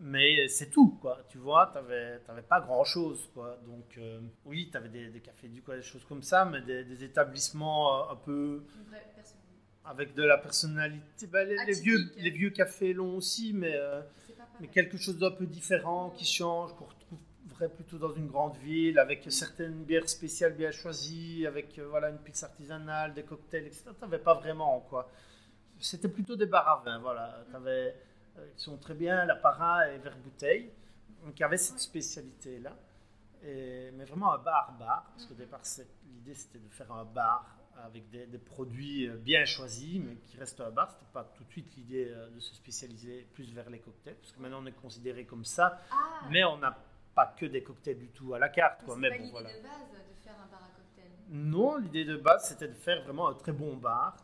Mais 0.00 0.48
c'est 0.48 0.70
tout, 0.70 0.98
quoi. 1.00 1.24
Tu 1.28 1.38
vois, 1.38 1.72
tu 1.72 1.78
n'avais 1.78 2.42
pas 2.42 2.60
grand-chose, 2.60 3.30
quoi. 3.32 3.58
Donc, 3.66 3.96
euh, 3.98 4.20
oui, 4.44 4.68
tu 4.70 4.76
avais 4.76 4.88
des, 4.88 5.20
cafés 5.20 5.48
du 5.48 5.62
quoi, 5.62 5.76
des 5.76 5.82
choses 5.82 6.04
comme 6.04 6.22
ça, 6.22 6.44
mais 6.44 6.60
des, 6.60 7.04
établissements 7.04 8.10
euh, 8.10 8.12
un 8.12 8.16
peu... 8.16 8.62
Avec 9.84 10.14
de 10.14 10.24
la 10.24 10.36
personnalité. 10.38 11.28
Bah, 11.28 11.44
les, 11.44 11.80
vieux, 11.80 11.98
les 12.18 12.30
vieux 12.30 12.50
cafés 12.50 12.92
longs 12.92 13.16
aussi, 13.16 13.52
mais, 13.52 13.76
euh, 13.76 14.02
mais 14.60 14.68
quelque 14.68 14.96
chose 14.96 15.18
d'un 15.18 15.30
peu 15.30 15.46
différent, 15.46 16.10
qui 16.10 16.24
change, 16.24 16.74
qu'on 16.76 16.86
retrouverait 16.86 17.68
plutôt 17.68 17.98
dans 17.98 18.12
une 18.14 18.28
grande 18.28 18.56
ville, 18.58 18.98
avec 18.98 19.24
certaines 19.30 19.84
bières 19.84 20.08
spéciales 20.08 20.54
bien 20.54 20.70
choisies, 20.70 21.46
avec 21.46 21.78
voilà, 21.78 22.10
une 22.10 22.18
pizza 22.18 22.46
artisanale, 22.46 23.14
des 23.14 23.22
cocktails, 23.22 23.66
etc. 23.66 23.84
Tu 23.94 24.00
n'avais 24.02 24.18
pas 24.18 24.34
vraiment, 24.34 24.80
quoi. 24.88 25.10
C'était 25.78 26.08
plutôt 26.08 26.36
des 26.36 26.46
bars 26.46 26.68
à 26.68 26.82
vin, 26.84 26.98
voilà. 26.98 27.44
Tu 27.50 27.56
avais 27.56 27.94
euh, 28.38 28.46
qui 28.56 28.64
sont 28.64 28.76
très 28.76 28.94
bien, 28.94 29.24
l'apparat 29.24 29.90
et 29.90 29.98
verre 29.98 30.16
bouteille. 30.18 30.70
Y 31.38 31.42
avait 31.42 31.56
cette 31.56 31.80
spécialité-là. 31.80 32.76
mais 33.42 34.04
vraiment 34.04 34.32
un 34.32 34.38
bar-bar, 34.38 35.10
parce 35.12 35.26
qu'au 35.26 35.34
départ, 35.34 35.62
l'idée 36.06 36.34
c'était 36.34 36.58
de 36.58 36.68
faire 36.68 36.92
un 36.92 37.04
bar 37.04 37.56
avec 37.84 38.08
des, 38.10 38.38
produits 38.38 39.08
euh, 39.08 39.16
bien 39.16 39.44
choisis, 39.44 40.00
mais 40.00 40.16
qui 40.16 40.36
restent 40.36 40.60
un 40.60 40.70
bar. 40.70 40.90
C'était 40.90 41.12
pas 41.12 41.24
tout 41.36 41.44
de 41.44 41.50
suite 41.50 41.74
l'idée 41.76 42.08
euh, 42.08 42.30
de 42.30 42.40
se 42.40 42.54
spécialiser 42.54 43.26
plus 43.32 43.52
vers 43.52 43.68
les 43.70 43.78
cocktails, 43.78 44.16
parce 44.16 44.32
que 44.32 44.40
maintenant 44.40 44.62
on 44.62 44.66
est 44.66 44.80
considéré 44.80 45.24
comme 45.24 45.44
ça, 45.44 45.80
ah. 45.90 46.28
mais 46.30 46.44
on 46.44 46.58
n'a 46.58 46.76
pas 47.14 47.34
que 47.38 47.46
des 47.46 47.62
cocktails 47.62 47.98
du 47.98 48.08
tout 48.08 48.34
à 48.34 48.38
la 48.38 48.48
carte. 48.48 48.84
Quoi. 48.84 48.96
Mais 48.96 49.08
pas 49.08 49.16
l'idée 49.16 49.28
de 49.28 49.32
base 49.32 49.90
de 49.92 50.24
faire 50.24 50.34
un 50.34 50.50
bar 50.50 50.62
à 50.64 50.76
cocktails 50.76 51.12
Non, 51.30 51.76
l'idée 51.76 52.04
de 52.04 52.16
base 52.16 52.48
c'était 52.48 52.68
de 52.68 52.74
faire 52.74 53.02
vraiment 53.02 53.28
un 53.28 53.34
très 53.34 53.52
bon 53.52 53.76
bar 53.76 54.16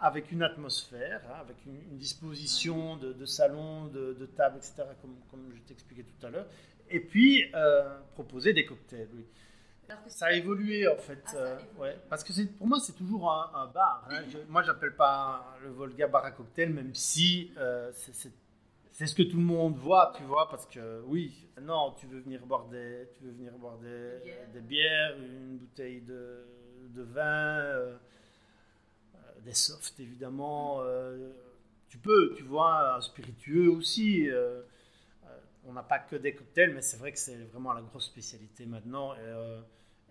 avec 0.00 0.32
une 0.32 0.42
atmosphère, 0.42 1.20
hein, 1.28 1.40
avec 1.40 1.56
une, 1.66 1.98
disposition 1.98 2.96
de, 2.96 3.24
salon, 3.26 3.86
de, 3.86 4.14
de, 4.14 4.26
table, 4.26 4.56
etc., 4.56 4.84
comme, 5.00 5.16
comme 5.30 5.52
je 5.54 5.60
t'expliquais 5.62 6.04
tout 6.04 6.26
à 6.26 6.30
l'heure. 6.30 6.46
Et 6.88 7.00
puis, 7.00 7.44
euh, 7.54 8.00
proposer 8.14 8.52
des 8.52 8.64
cocktails, 8.64 9.08
oui. 9.14 9.26
Ça 10.08 10.26
a 10.26 10.32
évolué 10.32 10.86
en 10.88 10.96
fait, 10.96 11.22
ah, 11.28 11.36
euh, 11.36 11.58
ouais, 11.78 11.98
parce 12.08 12.24
que 12.24 12.32
pour 12.58 12.66
moi 12.66 12.78
c'est 12.80 12.94
toujours 12.94 13.30
un, 13.30 13.66
bar. 13.66 14.06
Hein. 14.10 14.22
Je, 14.28 14.38
moi 14.48 14.62
j'appelle 14.62 14.94
pas 14.94 15.56
le 15.62 15.70
Volga 15.70 16.06
bar 16.06 16.24
à 16.24 16.30
cocktail, 16.30 16.70
même 16.70 16.94
si 16.94 17.52
euh, 17.58 17.90
c'est 17.92 19.06
ce 19.06 19.14
que 19.14 19.22
tout 19.22 19.36
le 19.36 19.42
monde 19.42 19.76
voit, 19.76 20.12
tu 20.16 20.22
vois, 20.24 20.48
parce 20.48 20.66
que 20.66 21.02
oui, 21.06 21.48
non, 21.62 21.94
tu 21.98 22.06
veux 22.06 22.20
venir 22.20 22.44
boire 22.46 22.66
des, 22.66 23.08
tu 23.18 23.24
veux 23.24 23.32
venir 23.32 23.52
boire 23.52 23.78
des, 23.78 24.20
des 24.52 24.60
bières, 24.60 25.16
une 25.18 25.58
bouteille 25.58 26.02
de, 26.02 26.46
de 26.94 27.02
vin 27.02 27.98
des 29.44 29.54
softs 29.54 29.98
évidemment. 30.00 30.80
Euh, 30.82 31.30
tu 31.88 31.98
peux, 31.98 32.34
tu 32.36 32.44
vois, 32.44 32.96
un 32.96 33.00
spiritueux 33.00 33.68
aussi. 33.70 34.28
Euh, 34.28 34.34
euh, 34.40 34.62
on 35.64 35.72
n'a 35.72 35.82
pas 35.82 35.98
que 35.98 36.16
des 36.16 36.34
cocktails, 36.34 36.74
mais 36.74 36.82
c'est 36.82 36.96
vrai 36.96 37.12
que 37.12 37.18
c'est 37.18 37.36
vraiment 37.44 37.72
la 37.72 37.82
grosse 37.82 38.06
spécialité 38.06 38.66
maintenant. 38.66 39.14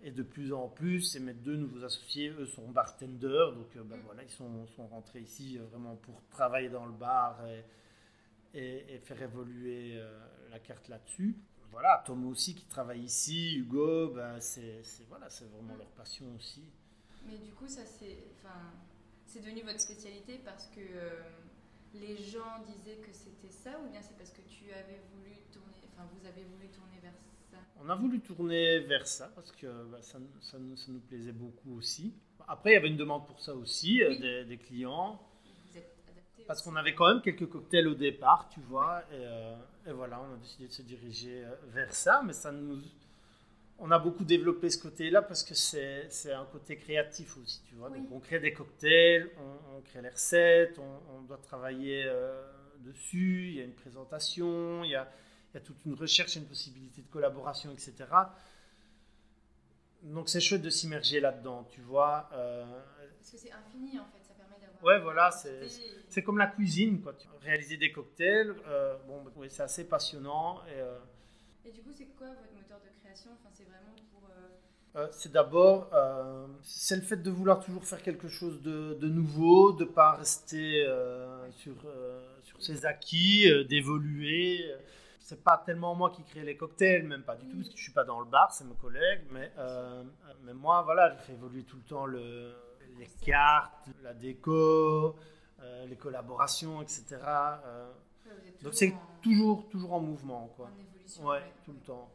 Et, 0.02 0.10
de 0.12 0.22
plus 0.22 0.52
en 0.54 0.68
plus, 0.68 1.14
et 1.16 1.20
mes 1.20 1.34
deux 1.34 1.56
nouveaux 1.56 1.84
associés, 1.84 2.30
eux, 2.30 2.46
sont 2.46 2.68
bartenders. 2.70 3.52
Donc 3.52 3.76
ben 3.76 4.00
voilà, 4.06 4.22
ils 4.22 4.30
sont, 4.30 4.66
sont, 4.68 4.86
rentrés 4.86 5.20
ici 5.20 5.58
vraiment 5.58 5.96
pour 5.96 6.22
travailler 6.30 6.70
dans 6.70 6.86
le 6.86 6.92
bar 6.92 7.38
et, 8.54 8.94
et, 8.94 8.98
faire 9.00 9.20
évoluer 9.20 10.00
la 10.50 10.58
carte 10.58 10.88
là-dessus. 10.88 11.36
Voilà, 11.70 12.02
Tom 12.04 12.26
aussi 12.26 12.54
qui 12.54 12.64
travaille 12.64 13.02
ici, 13.02 13.56
Hugo, 13.56 14.08
ben 14.14 14.40
c'est 14.40 14.82
voilà, 15.08 15.28
vraiment 15.52 15.76
leur 15.76 15.90
passion 15.90 16.26
aussi. 16.34 16.64
Mais 17.26 17.38
du 17.38 17.52
coup, 17.52 17.68
ça 17.68 17.82
c'est. 17.84 18.16
Devenu 19.38 19.62
votre 19.62 19.80
spécialité 19.80 20.40
parce 20.44 20.66
que 20.66 20.80
euh, 20.80 21.22
les 21.94 22.16
gens 22.16 22.62
disaient 22.66 22.98
que 22.98 23.12
c'était 23.12 23.50
ça 23.50 23.78
ou 23.80 23.90
bien 23.90 24.00
c'est 24.00 24.16
parce 24.16 24.30
que 24.30 24.42
tu 24.42 24.70
avais 24.72 25.00
voulu 25.12 25.34
tourner, 25.52 25.74
enfin 25.92 26.08
vous 26.12 26.26
avez 26.26 26.44
voulu 26.44 26.68
tourner 26.68 26.98
vers 27.02 27.14
ça? 27.50 27.58
On 27.82 27.88
a 27.88 27.94
voulu 27.94 28.20
tourner 28.20 28.80
vers 28.80 29.06
ça 29.06 29.30
parce 29.34 29.52
que 29.52 29.66
bah, 29.84 30.02
ça, 30.02 30.18
ça, 30.40 30.58
nous, 30.58 31.00
plaisait 31.00 31.32
beaucoup 31.32 31.76
aussi. 31.76 32.14
Après, 32.46 32.70
il 32.70 32.74
y 32.74 32.76
avait 32.76 32.88
une 32.88 32.96
demande 32.96 33.26
pour 33.26 33.40
ça 33.40 33.54
aussi 33.54 34.02
euh, 34.02 34.44
des, 34.44 34.58
clients. 34.58 35.20
Vous 35.44 35.78
êtes 35.78 35.96
adapté 36.08 36.44
parce 36.46 36.62
qu'on 36.62 36.76
avait 36.76 36.94
quand 36.94 37.08
même 37.08 37.22
quelques 37.22 37.48
cocktails 37.48 37.86
au 37.86 37.94
départ, 37.94 38.48
tu 38.52 38.60
vois, 38.60 39.02
et, 39.12 39.14
euh, 39.14 39.56
et, 39.86 39.92
voilà, 39.92 40.20
on 40.20 40.34
a 40.34 40.36
décidé 40.36 40.66
de 40.66 40.72
se 40.72 40.82
diriger 40.82 41.44
vers 41.68 41.94
ça, 41.94 42.22
mais 42.24 42.32
ça 42.32 42.50
nous 42.50 42.82
on 43.80 43.90
a 43.90 43.98
beaucoup 43.98 44.24
développé 44.24 44.68
ce 44.68 44.78
côté-là 44.78 45.22
parce 45.22 45.42
que 45.42 45.54
c'est 45.54 46.32
un 46.32 46.44
côté 46.44 46.76
créatif 46.76 47.36
aussi, 47.38 47.62
tu 47.66 47.74
vois. 47.74 47.88
Donc 47.88 48.06
on 48.12 48.20
crée 48.20 48.38
des 48.38 48.52
cocktails, 48.52 49.30
on, 49.38 49.80
crée 49.80 50.02
les 50.02 50.10
recettes, 50.10 50.78
on, 50.78 51.22
doit 51.22 51.38
travailler 51.38 52.04
euh, 52.06 52.42
dessus, 52.80 53.48
il 53.48 53.54
y 53.54 53.60
a 53.60 53.64
une 53.64 53.74
présentation, 53.74 54.84
il 54.84 54.90
y 54.90 54.96
a, 54.96 55.08
toute 55.64 55.84
une 55.86 55.94
recherche, 55.94 56.36
une 56.36 56.46
possibilité 56.46 57.00
de 57.02 57.08
collaboration, 57.08 57.72
etc. 57.72 57.94
Donc 60.02 60.28
c'est 60.28 60.40
chouette 60.40 60.62
de 60.62 60.70
s'immerger 60.70 61.20
là-dedans, 61.20 61.66
tu 61.70 61.80
vois. 61.80 62.28
Euh, 62.32 62.64
parce 63.18 63.30
que 63.30 63.38
c'est 63.38 63.52
infini 63.52 63.98
en 63.98 64.04
fait, 64.04 64.22
ça 64.22 64.34
permet 64.34 64.56
d'avoir... 64.60 64.84
Ouais, 64.84 65.00
voilà, 65.00 65.30
c'est 65.30 66.22
comme 66.22 66.38
la 66.38 66.48
cuisine, 66.48 67.00
quoi. 67.00 67.14
Réaliser 67.40 67.78
des 67.78 67.92
cocktails, 67.92 68.54
euh, 68.66 68.98
bon, 69.06 69.24
oui, 69.36 69.48
c'est 69.50 69.62
assez 69.62 69.88
passionnant. 69.88 70.60
Et, 70.66 70.80
et 71.64 71.70
du 71.72 71.82
coup, 71.82 71.90
c'est 71.94 72.06
quoi 72.16 72.28
votre 72.28 72.52
moteur 72.54 72.80
de 72.80 72.88
création? 73.00 73.30
Enfin, 73.32 73.50
C'est 73.52 73.64
vraiment 73.64 73.94
pour. 74.12 74.28
Euh, 74.30 74.48
euh, 74.96 75.08
c'est 75.12 75.30
d'abord, 75.30 75.88
euh, 75.92 76.46
c'est 76.62 76.96
le 76.96 77.02
fait 77.02 77.16
de 77.16 77.30
vouloir 77.30 77.60
toujours 77.60 77.84
faire 77.84 78.02
quelque 78.02 78.28
chose 78.28 78.60
de, 78.62 78.94
de 78.94 79.08
nouveau, 79.08 79.72
de 79.72 79.84
ne 79.84 79.88
pas 79.88 80.12
rester 80.12 80.84
sur, 81.52 81.76
sur 82.42 82.62
ses 82.62 82.86
acquis, 82.86 83.46
d'évoluer. 83.68 84.64
C'est 85.20 85.44
pas 85.44 85.62
tellement 85.64 85.94
moi 85.94 86.10
qui 86.10 86.24
crée 86.24 86.42
les 86.42 86.56
cocktails, 86.56 87.04
même 87.04 87.22
pas 87.22 87.36
du 87.36 87.46
tout, 87.46 87.58
parce 87.58 87.68
que 87.68 87.76
je 87.76 87.82
suis 87.82 87.92
pas 87.92 88.02
dans 88.02 88.18
le 88.18 88.26
bar, 88.26 88.52
c'est 88.52 88.64
mes 88.64 88.74
collègues. 88.74 89.22
Mais, 89.30 89.52
mais 90.42 90.54
moi, 90.54 90.82
voilà, 90.82 91.14
je 91.14 91.22
fais 91.22 91.34
évoluer 91.34 91.62
tout 91.62 91.76
le 91.76 91.84
temps 91.84 92.06
le, 92.06 92.52
les 92.98 93.08
cartes, 93.24 93.86
la 94.02 94.12
déco, 94.12 95.14
les 95.88 95.96
collaborations, 95.96 96.82
etc. 96.82 97.04
donc 98.60 98.74
c'est 98.74 98.92
toujours, 99.22 99.68
toujours 99.68 99.92
en 99.92 100.00
mouvement, 100.00 100.52
quoi. 100.56 100.66
En 100.66 100.89
évolution. 101.18 101.26
Ouais, 101.26 101.52
tout 101.64 101.72
le 101.72 101.80
temps. 101.80 102.10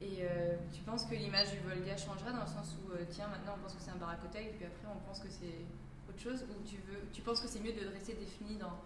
Et 0.00 0.18
euh, 0.20 0.56
tu 0.72 0.82
penses 0.82 1.06
que 1.06 1.14
l'image 1.14 1.50
du 1.52 1.58
Volga 1.60 1.96
changera 1.96 2.30
dans 2.30 2.42
le 2.42 2.46
sens 2.46 2.76
où, 2.82 2.92
euh, 2.92 3.04
tiens, 3.08 3.28
maintenant 3.28 3.54
on 3.58 3.62
pense 3.62 3.74
que 3.74 3.80
c'est 3.80 3.90
un 3.90 3.96
bar 3.96 4.10
à 4.10 4.14
et 4.14 4.52
puis 4.52 4.66
après 4.66 4.88
on 4.94 5.06
pense 5.06 5.20
que 5.20 5.28
c'est 5.30 5.64
autre 6.08 6.20
chose 6.20 6.44
Ou 6.50 6.68
tu, 6.68 6.76
veux, 6.76 7.00
tu 7.12 7.22
penses 7.22 7.40
que 7.40 7.48
c'est 7.48 7.60
mieux 7.60 7.72
de 7.72 7.88
rester 7.88 8.12
défini 8.12 8.56
dans 8.56 8.78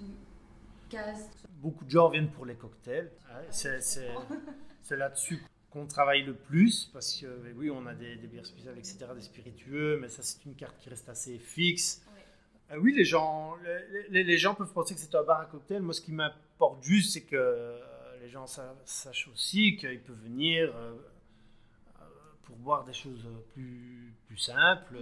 une 0.00 0.14
case? 0.88 1.30
Beaucoup 1.48 1.84
de 1.84 1.90
gens 1.90 2.08
viennent 2.08 2.30
pour 2.30 2.44
les 2.44 2.56
cocktails. 2.56 3.10
Hein, 3.30 3.42
c'est 3.50 4.96
là-dessus 4.96 5.44
qu'on 5.70 5.86
travaille 5.86 6.24
le 6.24 6.34
plus 6.34 6.86
parce 6.92 7.14
que, 7.14 7.26
oui, 7.54 7.70
on 7.70 7.86
a 7.86 7.94
des, 7.94 8.16
bières 8.16 8.46
spéciales, 8.46 8.78
etc., 8.78 9.06
des 9.14 9.20
spiritueux, 9.20 9.98
mais 10.00 10.08
ça 10.08 10.22
c'est 10.22 10.44
une 10.44 10.56
carte 10.56 10.76
qui 10.78 10.88
reste 10.88 11.08
assez 11.08 11.38
fixe. 11.38 12.02
Euh, 12.70 12.78
oui, 12.78 12.94
les 12.94 13.04
gens, 13.04 13.54
les, 14.10 14.24
les, 14.24 14.38
gens 14.38 14.54
peuvent 14.54 14.72
penser 14.72 14.94
que 14.94 15.00
c'est 15.00 15.14
un 15.14 15.22
bar 15.22 15.40
à 15.40 15.44
cocktail. 15.46 15.82
Moi, 15.82 15.94
ce 15.94 16.00
qui 16.00 16.12
m'importe 16.12 16.82
juste, 16.82 17.12
c'est 17.12 17.22
que 17.22 17.78
les 18.28 18.32
gens 18.32 18.46
sachent 18.84 19.28
aussi 19.28 19.76
qu'ils 19.76 20.02
peuvent 20.02 20.22
venir 20.22 20.70
euh, 20.76 20.94
pour 22.42 22.56
boire 22.56 22.84
des 22.84 22.92
choses 22.92 23.26
plus, 23.54 24.12
plus 24.26 24.36
simples. 24.36 24.98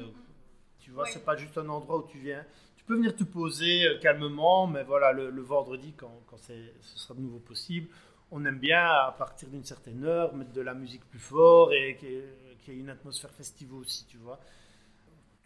Tu 0.79 0.93
vois, 0.93 1.07
c'est 1.07 1.25
pas 1.25 1.35
juste 1.35 1.59
un 1.59 1.69
endroit 1.69 1.99
où 1.99 2.07
tu 2.07 2.21
viens. 2.21 2.45
Tu 2.77 2.85
peux 2.85 2.95
venir 2.95 3.17
te 3.17 3.25
poser 3.25 3.99
calmement, 4.01 4.69
mais 4.69 4.85
voilà, 4.85 5.11
le, 5.11 5.43
vendredi, 5.43 5.93
quand, 5.97 6.23
quand 6.29 6.37
ce 6.37 6.53
sera 6.81 7.15
de 7.15 7.21
nouveau 7.21 7.41
possible, 7.41 7.89
on 8.31 8.45
aime 8.45 8.61
bien, 8.61 8.85
à 8.85 9.13
partir 9.19 9.49
d'une 9.49 9.65
certaine 9.65 10.05
heure, 10.05 10.33
mettre 10.33 10.53
de 10.53 10.61
la 10.61 10.75
musique 10.75 11.05
plus 11.11 11.19
fort 11.19 11.73
et 11.73 11.97
qu'il 11.97 12.75
y 12.75 12.79
ait 12.79 12.81
une 12.81 12.91
atmosphère 12.91 13.33
festive 13.33 13.75
aussi, 13.75 14.07
tu 14.07 14.19
vois. 14.19 14.39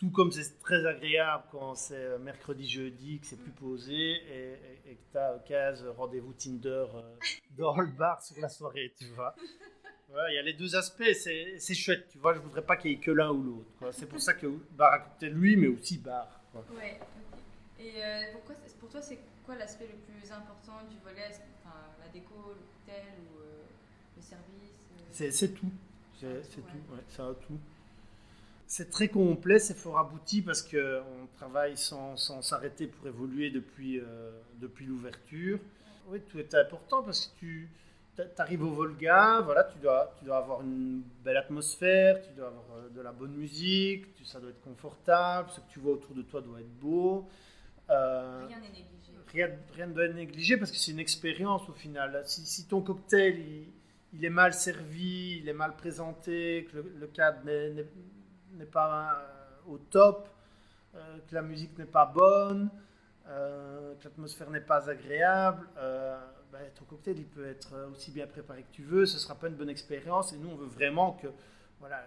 Tout 0.00 0.08
comme 0.08 0.32
c'est 0.32 0.58
très 0.60 0.86
agréable 0.86 1.44
quand 1.52 1.74
c'est 1.74 2.18
mercredi, 2.20 2.66
jeudi, 2.66 3.18
que 3.20 3.26
c'est 3.26 3.36
plus 3.36 3.52
posé 3.52 4.14
et, 4.14 4.94
que 4.94 5.12
tu 5.12 5.18
as 5.18 5.38
15 5.46 5.88
rendez-vous 5.94 6.32
Tinder 6.32 6.86
euh, 6.94 7.02
dans 7.58 7.78
le 7.78 7.88
bar 7.88 8.22
sur 8.22 8.40
la 8.40 8.48
soirée, 8.48 8.94
tu 8.98 9.04
vois. 9.08 9.34
Il 10.30 10.34
y 10.34 10.38
a 10.38 10.42
les 10.42 10.54
deux 10.54 10.74
aspects, 10.74 11.12
c'est 11.12 11.74
chouette, 11.74 12.08
tu 12.08 12.16
vois. 12.16 12.32
Je 12.32 12.38
voudrais 12.38 12.62
pas 12.62 12.76
qu'il 12.76 12.92
y 12.92 12.94
ait 12.94 12.96
que 12.96 13.10
l'un 13.10 13.30
ou 13.30 13.42
l'autre. 13.42 13.92
C'est 13.92 14.06
pour 14.06 14.22
ça 14.22 14.32
que 14.32 14.46
bar 14.72 14.94
à 14.94 14.98
côté 15.00 15.28
lui, 15.28 15.54
mais 15.54 15.66
aussi 15.66 15.98
bar. 15.98 16.26
Ouais, 16.74 16.98
Et 17.78 18.02
euh, 18.02 18.22
pourquoi, 18.32 18.54
pour 18.80 18.88
toi, 18.88 19.02
c'est 19.02 19.18
quoi 19.44 19.54
l'aspect 19.56 19.86
le 19.86 19.98
plus 19.98 20.32
important 20.32 20.80
du 20.90 20.96
volet? 21.04 21.28
Enfin, 21.62 21.76
La 22.02 22.08
déco, 22.08 22.34
l'hôtel 22.36 23.04
ou 23.18 23.40
euh, 23.40 23.64
le 24.16 24.22
service 24.22 25.30
C'est 25.30 25.54
tout. 25.54 25.70
C'est 26.18 26.40
tout, 26.40 26.94
ouais, 26.94 27.04
ça 27.08 27.28
a 27.28 27.34
tout 27.34 27.58
c'est 28.70 28.88
très 28.88 29.08
complet, 29.08 29.58
c'est 29.58 29.76
fort 29.76 29.98
abouti 29.98 30.42
parce 30.42 30.62
qu'on 30.62 31.26
travaille 31.36 31.76
sans 31.76 32.16
s'arrêter 32.16 32.86
pour 32.86 33.04
évoluer 33.08 33.50
depuis, 33.50 33.98
euh, 33.98 34.30
depuis 34.60 34.86
l'ouverture. 34.86 35.58
Oui, 36.06 36.20
tout 36.28 36.38
est 36.38 36.54
important 36.54 37.02
parce 37.02 37.34
que 37.40 37.46
tu 38.14 38.22
arrives 38.38 38.62
au 38.62 38.70
Volga, 38.70 39.40
voilà, 39.40 39.64
tu 39.64 39.80
dois, 39.80 40.14
tu 40.16 40.24
dois 40.24 40.36
avoir 40.36 40.62
une 40.62 41.02
belle 41.24 41.38
atmosphère, 41.38 42.22
tu 42.22 42.32
dois 42.34 42.46
avoir 42.46 42.64
euh, 42.76 42.88
de 42.90 43.00
la 43.00 43.10
bonne 43.10 43.34
musique, 43.34 44.06
ça 44.24 44.38
doit 44.38 44.50
être 44.50 44.62
confortable, 44.62 45.50
ce 45.50 45.58
que 45.58 45.68
tu 45.72 45.80
vois 45.80 45.94
autour 45.94 46.14
de 46.14 46.22
toi 46.22 46.40
doit 46.40 46.60
être 46.60 46.78
beau. 46.78 47.28
Euh, 47.90 48.46
rien 48.46 48.60
n'est 48.60 48.68
négligé. 48.68 49.56
Rien, 49.74 49.86
ne 49.88 49.92
doit 49.92 50.04
être 50.04 50.14
négligé 50.14 50.56
parce 50.56 50.70
que 50.70 50.76
c'est 50.76 50.92
une 50.92 51.00
expérience 51.00 51.68
au 51.68 51.72
final. 51.72 52.22
Si, 52.24 52.68
ton 52.68 52.82
cocktail 52.82 53.36
il, 54.12 54.24
est 54.24 54.30
mal 54.30 54.54
servi, 54.54 55.40
il 55.42 55.48
est 55.48 55.54
mal 55.54 55.74
présenté, 55.74 56.68
que 56.70 56.76
le, 56.76 56.92
le 57.00 57.06
cadre 57.08 57.44
n'est 57.44 57.84
n'est 58.54 58.66
pas 58.66 59.24
euh, 59.68 59.72
au 59.72 59.78
top, 59.78 60.28
euh, 60.94 61.18
que 61.28 61.34
la 61.34 61.42
musique 61.42 61.76
n'est 61.78 61.84
pas 61.84 62.06
bonne, 62.06 62.70
euh, 63.28 63.94
que 63.96 64.04
l'atmosphère 64.04 64.50
n'est 64.50 64.60
pas 64.60 64.88
agréable, 64.90 65.68
ben, 66.52 66.62
ton 66.74 66.84
cocktail 66.84 67.16
il 67.16 67.26
peut 67.26 67.46
être 67.46 67.88
aussi 67.92 68.10
bien 68.10 68.26
préparé 68.26 68.62
que 68.62 68.72
tu 68.72 68.82
veux, 68.82 69.06
ce 69.06 69.14
ne 69.14 69.20
sera 69.20 69.36
pas 69.36 69.46
une 69.46 69.54
bonne 69.54 69.68
expérience. 69.68 70.32
Et 70.32 70.36
nous, 70.36 70.48
on 70.50 70.56
veut 70.56 70.66
vraiment 70.66 71.12
que 71.12 71.28
voilà, 71.78 72.04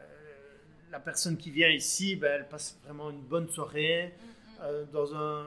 la 0.92 1.00
personne 1.00 1.38
qui 1.38 1.50
vient 1.50 1.70
ici, 1.70 2.18
ben, 2.18 2.42
elle 2.42 2.50
passe 2.50 2.78
vraiment 2.84 3.10
une 3.10 3.22
bonne 3.22 3.48
soirée 3.48 4.14
dans 4.92 5.16
un, 5.16 5.46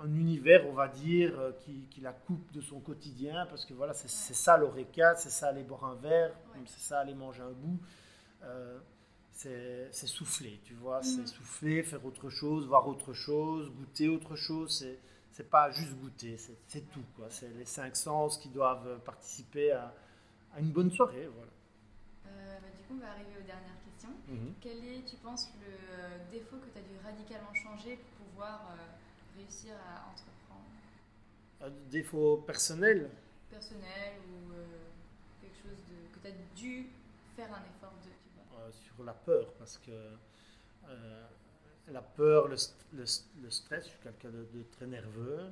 un, 0.00 0.14
univers, 0.14 0.64
on 0.68 0.74
va 0.74 0.86
dire, 0.86 1.32
qui, 1.60 1.86
qui, 1.90 2.00
la 2.00 2.12
coupe 2.12 2.52
de 2.52 2.60
son 2.60 2.78
quotidien, 2.78 3.46
parce 3.46 3.64
que 3.64 3.74
voilà, 3.74 3.94
c'est 3.94 4.08
ça 4.08 4.56
l'oreca, 4.56 5.16
c'est 5.16 5.30
ça 5.30 5.48
aller 5.48 5.64
boire 5.64 5.84
un 5.84 5.96
verre, 5.96 6.30
c'est 6.66 6.80
ça 6.80 7.00
aller 7.00 7.14
manger 7.14 7.42
un 7.42 7.50
bout 7.50 7.80
c'est 9.34 10.06
souffler, 10.06 10.60
tu 10.64 10.74
vois, 10.74 11.02
c'est 11.02 11.22
mm. 11.22 11.26
souffler, 11.26 11.82
faire 11.82 12.04
autre 12.04 12.30
chose, 12.30 12.66
voir 12.66 12.86
autre 12.86 13.12
chose, 13.12 13.70
goûter 13.72 14.08
autre 14.08 14.36
chose. 14.36 14.86
C'est 15.32 15.50
pas 15.50 15.70
juste 15.72 15.94
goûter, 15.96 16.36
c'est 16.68 16.88
tout, 16.92 17.02
quoi. 17.16 17.26
C'est 17.28 17.48
les 17.48 17.64
cinq 17.64 17.96
sens 17.96 18.38
qui 18.38 18.48
doivent 18.48 19.00
participer 19.04 19.72
à, 19.72 19.92
une 20.58 20.70
bonne 20.70 20.92
soirée, 20.92 21.28
voilà. 21.34 21.50
Euh, 22.26 22.60
bah, 22.60 22.68
du 22.76 22.82
coup, 22.84 22.94
on 22.94 23.00
va 23.00 23.10
arriver 23.10 23.34
aux 23.40 23.46
dernières 23.46 23.82
questions. 23.84 24.14
Mm-hmm. 24.30 24.52
Quel 24.60 24.84
est, 24.84 25.04
tu 25.04 25.16
penses, 25.16 25.52
le 25.60 25.72
euh, 25.72 26.18
défaut 26.30 26.58
que 26.58 26.70
tu 26.72 26.78
as 26.78 26.82
dû 26.82 26.96
radicalement 27.02 27.52
changer 27.52 27.96
pour 27.96 28.26
pouvoir 28.28 28.70
euh, 28.70 29.36
réussir 29.36 29.74
à 29.74 30.08
entreprendre? 30.12 30.70
Un 31.60 31.90
défaut 31.90 32.36
personnel? 32.46 33.10
Personnel 33.50 34.14
ou 34.30 34.52
quelque 35.40 35.56
chose 35.56 35.82
de, 35.88 36.14
que 36.14 36.20
tu 36.22 36.28
as 36.28 36.54
dû 36.54 36.86
faire 37.34 37.52
un 37.52 37.62
effort 37.74 37.94
de 38.04 38.13
sur 38.72 39.04
la 39.04 39.12
peur, 39.12 39.52
parce 39.58 39.78
que 39.78 39.90
euh, 40.88 41.24
la 41.88 42.02
peur, 42.02 42.48
le, 42.48 42.56
le, 42.94 43.50
stress, 43.50 43.84
je 43.84 43.90
suis 43.90 43.98
quelqu'un 44.02 44.30
de, 44.30 44.62
très 44.72 44.86
nerveux, 44.86 45.50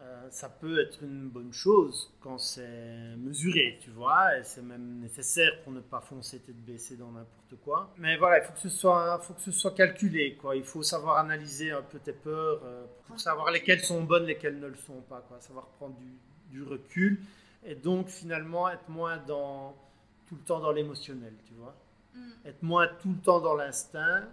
euh, 0.00 0.26
ça 0.28 0.48
peut 0.48 0.80
être 0.80 1.02
une 1.02 1.28
bonne 1.28 1.52
chose 1.52 2.12
quand 2.20 2.36
c'est 2.36 3.16
mesuré, 3.16 3.78
tu 3.80 3.90
vois, 3.90 4.38
et 4.38 4.44
c'est 4.44 4.60
même 4.62 4.98
nécessaire 5.00 5.62
pour 5.62 5.72
ne 5.72 5.80
pas 5.80 6.00
foncer 6.00 6.40
tête 6.40 6.62
baissée 6.64 6.96
dans 6.96 7.12
n'importe 7.12 7.56
quoi. 7.64 7.92
Mais 7.96 8.16
voilà, 8.16 8.38
il 8.38 8.44
faut 8.44 8.52
que 8.52 8.58
ce 8.58 8.68
soit, 8.68 9.18
faut 9.20 9.34
que 9.34 9.40
ce 9.40 9.52
soit 9.52 9.74
calculé, 9.74 10.36
quoi. 10.36 10.56
Il 10.56 10.64
faut 10.64 10.82
savoir 10.82 11.18
analyser 11.18 11.70
un 11.70 11.82
peu 11.82 11.98
tes 12.00 12.12
peurs 12.12 12.60
euh, 12.64 12.84
pour 13.06 13.18
savoir 13.18 13.50
lesquelles 13.50 13.80
sont 13.80 14.02
bonnes, 14.02 14.26
lesquelles 14.26 14.58
ne 14.58 14.66
le 14.66 14.76
sont 14.76 15.00
pas, 15.02 15.24
quoi. 15.26 15.40
Savoir 15.40 15.68
prendre 15.68 15.96
du, 15.96 16.18
du 16.50 16.62
recul 16.62 17.20
et 17.64 17.74
donc 17.74 18.08
finalement 18.08 18.68
être 18.68 18.88
moins 18.88 19.16
dans 19.16 19.74
tout 20.26 20.34
le 20.34 20.42
temps 20.42 20.60
dans 20.60 20.72
l'émotionnel, 20.72 21.34
tu 21.46 21.54
vois. 21.54 21.74
Mm. 22.14 22.48
être 22.48 22.62
moins 22.62 22.88
tout 23.00 23.10
le 23.10 23.20
temps 23.20 23.40
dans 23.40 23.54
l'instinct. 23.54 24.24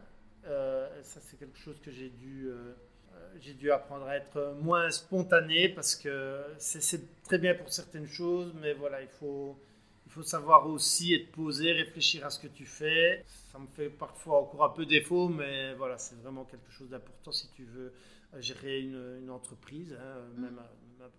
Euh, 0.46 0.88
ça, 1.04 1.20
c'est 1.22 1.38
quelque 1.38 1.58
chose 1.58 1.80
que 1.82 1.92
j'ai 1.92 2.10
dû, 2.10 2.48
euh, 2.48 2.74
euh, 3.14 3.34
j'ai 3.40 3.54
dû 3.54 3.72
apprendre 3.72 4.06
à 4.06 4.16
être 4.18 4.56
moins 4.62 4.90
spontané 4.90 5.70
parce 5.70 5.96
que 5.96 6.42
c'est 6.58 7.24
très 7.24 7.38
bien 7.38 7.54
pour 7.56 7.72
certaines 7.72 8.08
choses, 8.08 8.54
mais 8.60 8.74
voilà, 8.74 9.02
il 9.02 9.08
faut, 9.08 9.60
il 10.06 10.12
faut 10.12 10.24
savoir 10.24 10.68
aussi 10.68 11.14
être 11.14 11.32
posé, 11.32 11.72
réfléchir 11.72 12.26
à 12.26 12.30
ce 12.30 12.40
que 12.40 12.48
tu 12.48 12.66
fais. 12.66 13.24
Ça 13.52 13.60
me 13.60 13.68
fait 13.68 13.90
parfois 13.90 14.42
encore 14.42 14.64
un 14.64 14.70
peu 14.70 14.86
défaut, 14.86 15.28
mais 15.30 15.74
voilà, 15.76 15.98
c'est 15.98 16.16
vraiment 16.22 16.46
quelque 16.46 16.72
chose 16.72 16.90
d'important 16.90 17.32
si 17.32 17.50
tu 17.52 17.66
veux 17.66 17.94
gérer 18.40 18.80
une, 18.80 19.20
une 19.22 19.30
entreprise, 19.30 19.94
hein, 20.00 20.22
mm. 20.38 20.48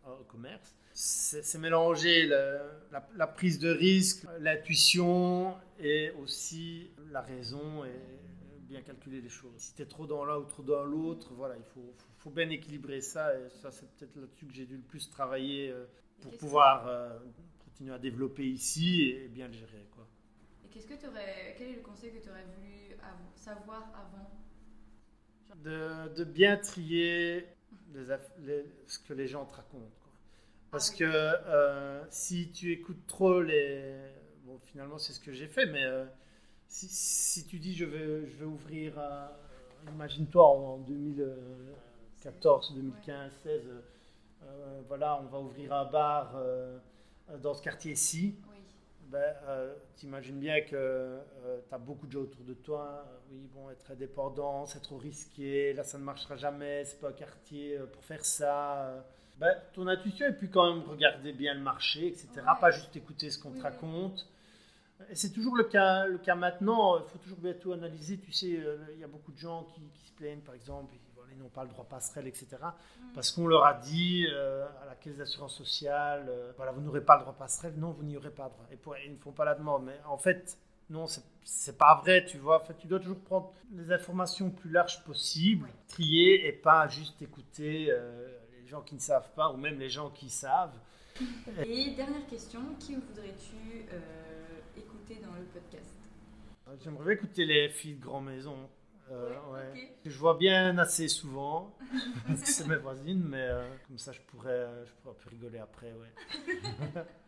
Un 0.06 0.24
commerce 0.28 0.76
c'est 0.94 1.58
mélanger 1.58 2.26
la, 2.26 3.26
prise 3.26 3.58
de 3.58 3.70
risque, 3.70 4.26
l'intuition 4.40 5.56
et 5.78 6.10
aussi 6.22 6.90
la 7.10 7.22
raison 7.22 7.84
et 7.84 8.00
bien 8.68 8.82
calculer 8.82 9.20
les 9.20 9.28
choses. 9.28 9.54
Si 9.56 9.74
tu 9.74 9.82
es 9.82 9.86
trop 9.86 10.06
dans 10.06 10.24
l'un 10.24 10.38
ou 10.38 10.44
trop 10.44 10.62
dans 10.62 10.84
l'autre, 10.84 11.32
voilà, 11.34 11.56
il 11.56 11.64
faut, 11.64 11.94
faut, 12.18 12.30
bien 12.30 12.48
équilibrer 12.50 13.00
ça 13.00 13.34
et 13.38 13.48
ça 13.48 13.70
c'est 13.70 13.88
peut-être 13.96 14.16
là-dessus 14.16 14.46
que 14.46 14.54
j'ai 14.54 14.66
dû 14.66 14.76
le 14.76 14.82
plus 14.82 15.10
travailler 15.10 15.70
euh, 15.70 15.84
pour 16.20 16.36
pouvoir 16.36 16.86
euh, 16.86 17.18
continuer 17.64 17.94
à 17.94 17.98
développer 17.98 18.46
ici 18.46 19.10
et 19.10 19.28
bien 19.28 19.48
le 19.48 19.54
gérer. 19.54 19.86
Quoi. 19.94 20.06
Et 20.64 20.68
qu'est-ce 20.68 20.86
que 20.86 21.06
aurais, 21.06 21.54
quel 21.58 21.68
est 21.68 21.76
le 21.76 21.82
conseil 21.82 22.12
que 22.12 22.22
tu 22.22 22.28
aurais 22.28 22.44
voulu 22.56 22.96
savoir 23.34 23.90
avant? 23.94 24.30
De, 25.62 26.14
de, 26.14 26.24
bien 26.24 26.56
trier 26.56 27.46
les, 27.94 28.64
ce 28.86 28.98
que 28.98 29.12
les 29.12 29.26
gens 29.26 29.44
te 29.44 29.54
racontent. 29.54 29.90
Parce 30.70 30.90
que 30.90 31.04
euh, 31.04 32.02
si 32.10 32.50
tu 32.50 32.72
écoutes 32.72 33.06
trop 33.06 33.42
les... 33.42 33.94
Bon, 34.44 34.58
finalement, 34.58 34.98
c'est 34.98 35.12
ce 35.12 35.20
que 35.20 35.32
j'ai 35.32 35.46
fait, 35.46 35.66
mais 35.66 35.84
euh, 35.84 36.04
si, 36.66 36.88
si, 36.88 37.46
tu 37.46 37.58
dis 37.58 37.74
je 37.74 37.84
vais, 37.84 38.26
je 38.26 38.36
vais 38.38 38.46
ouvrir, 38.46 38.94
imagine-toi 39.94 40.44
en 40.44 40.78
2014, 40.78 42.74
2015, 42.74 43.32
16, 43.42 43.62
voilà, 44.88 45.20
on 45.22 45.26
va 45.26 45.38
ouvrir 45.38 45.72
un 45.72 45.84
bar 45.84 46.32
euh, 46.36 46.78
dans 47.42 47.54
ce 47.54 47.62
quartier-ci. 47.62 48.34
Ben, 49.12 49.34
tu 49.96 50.06
imagines 50.06 50.40
bien 50.40 50.62
que 50.62 51.18
tu 51.68 51.74
as 51.74 51.78
beaucoup 51.78 52.06
de 52.06 52.12
gens 52.12 52.20
autour 52.20 52.44
de 52.44 52.54
toi. 52.54 53.04
oui, 53.30 53.46
bon, 53.54 53.70
être 53.70 53.90
indépendant, 53.90 54.64
c'est 54.64 54.80
trop 54.80 54.96
risqué, 54.96 55.74
là 55.74 55.84
ça 55.84 55.98
ne 55.98 56.04
marchera 56.04 56.36
jamais, 56.36 56.84
c'est 56.86 56.98
pas 56.98 57.10
un 57.10 57.12
quartier 57.12 57.78
pour 57.92 58.02
faire 58.02 58.24
ça. 58.24 59.04
Ben, 59.38 59.54
ton 59.74 59.86
intuition 59.86 60.28
et 60.28 60.32
puis 60.32 60.48
quand 60.48 60.72
même 60.72 60.84
regarder 60.88 61.32
bien 61.32 61.54
le 61.54 61.60
marché, 61.60 62.06
etc. 62.06 62.28
Pas 62.60 62.70
juste 62.70 62.94
écouter 62.96 63.28
ce 63.28 63.38
qu'on 63.38 63.50
te 63.50 63.60
raconte. 63.60 64.26
Et 65.10 65.14
c'est 65.14 65.32
toujours 65.32 65.56
le 65.56 65.64
cas, 65.64 66.06
le 66.06 66.18
cas 66.18 66.34
maintenant. 66.34 66.98
Il 66.98 67.10
faut 67.10 67.18
toujours 67.18 67.38
bien 67.38 67.54
tout 67.54 67.72
analyser. 67.72 68.18
Tu 68.18 68.32
sais, 68.32 68.56
euh, 68.58 68.78
il 68.94 69.00
y 69.00 69.04
a 69.04 69.08
beaucoup 69.08 69.32
de 69.32 69.38
gens 69.38 69.64
qui, 69.74 69.80
se 70.06 70.12
plaignent, 70.12 70.40
par 70.40 70.54
exemple, 70.54 70.94
ils 71.32 71.38
n'ont 71.42 71.48
pas 71.48 71.64
le 71.64 71.70
droit 71.70 71.84
passerelle, 71.84 72.26
etc. 72.26 72.46
Mm. 72.60 73.12
Parce 73.14 73.30
qu'on 73.30 73.46
leur 73.46 73.64
a 73.64 73.74
dit 73.74 74.26
euh, 74.30 74.66
à 74.82 74.86
la 74.86 74.94
caisse 74.94 75.16
d'assurance 75.16 75.56
sociale, 75.56 76.26
euh, 76.28 76.52
voilà, 76.56 76.72
vous 76.72 76.80
n'aurez 76.80 77.04
pas 77.04 77.16
le 77.16 77.22
droit 77.22 77.34
passerelle. 77.34 77.74
Non, 77.76 77.90
vous 77.90 78.04
n'y 78.04 78.16
aurez 78.16 78.30
pas 78.30 78.48
droit. 78.48 78.66
Et 78.70 78.76
pour, 78.76 78.96
ils 78.98 79.12
ne 79.12 79.18
font 79.18 79.32
pas 79.32 79.44
la 79.44 79.54
demande. 79.54 79.84
Mais 79.84 79.98
en 80.06 80.18
fait, 80.18 80.58
non, 80.90 81.06
c'est 81.44 81.78
pas 81.78 82.00
vrai, 82.02 82.24
tu 82.24 82.38
vois. 82.38 82.62
En 82.62 82.64
fait, 82.64 82.76
tu 82.78 82.86
dois 82.86 83.00
toujours 83.00 83.20
prendre 83.20 83.52
les 83.72 83.90
informations 83.92 84.50
plus 84.50 84.70
larges 84.70 85.02
possibles, 85.04 85.68
trier 85.88 86.46
et 86.46 86.52
pas 86.52 86.86
juste 86.88 87.20
écouter 87.22 87.90
gens 88.72 88.82
qui 88.82 88.94
ne 88.94 89.00
savent 89.00 89.30
pas 89.34 89.50
ou 89.50 89.56
même 89.56 89.78
les 89.78 89.90
gens 89.90 90.10
qui 90.10 90.30
savent. 90.30 90.78
Et 91.66 91.90
dernière 91.90 92.26
question, 92.26 92.60
qui 92.80 92.94
voudrais-tu 92.94 93.86
euh, 93.92 94.60
écouter 94.76 95.20
dans 95.22 95.34
le 95.34 95.44
podcast? 95.44 95.94
Euh, 96.68 96.76
J'aimerais 96.82 97.14
écouter 97.14 97.44
les 97.44 97.68
filles 97.68 97.96
de 97.96 98.02
Grand 98.02 98.22
Maison. 98.22 98.56
Euh, 99.12 99.34
ouais, 99.52 99.94
Je 100.04 100.18
vois 100.18 100.36
bien 100.36 100.76
assez 100.78 101.08
souvent. 101.08 101.76
c'est 102.44 102.66
mes 102.66 102.76
voisines, 102.76 103.24
mais 103.28 103.48
comme 103.86 103.98
ça 103.98 104.12
je 104.12 104.20
pourrais, 104.22 104.66
je 104.86 104.92
pourrais 104.94 105.14
un 105.14 105.22
peu 105.22 105.30
rigoler 105.30 105.58
après. 105.58 105.92
Ouais. 105.92 107.02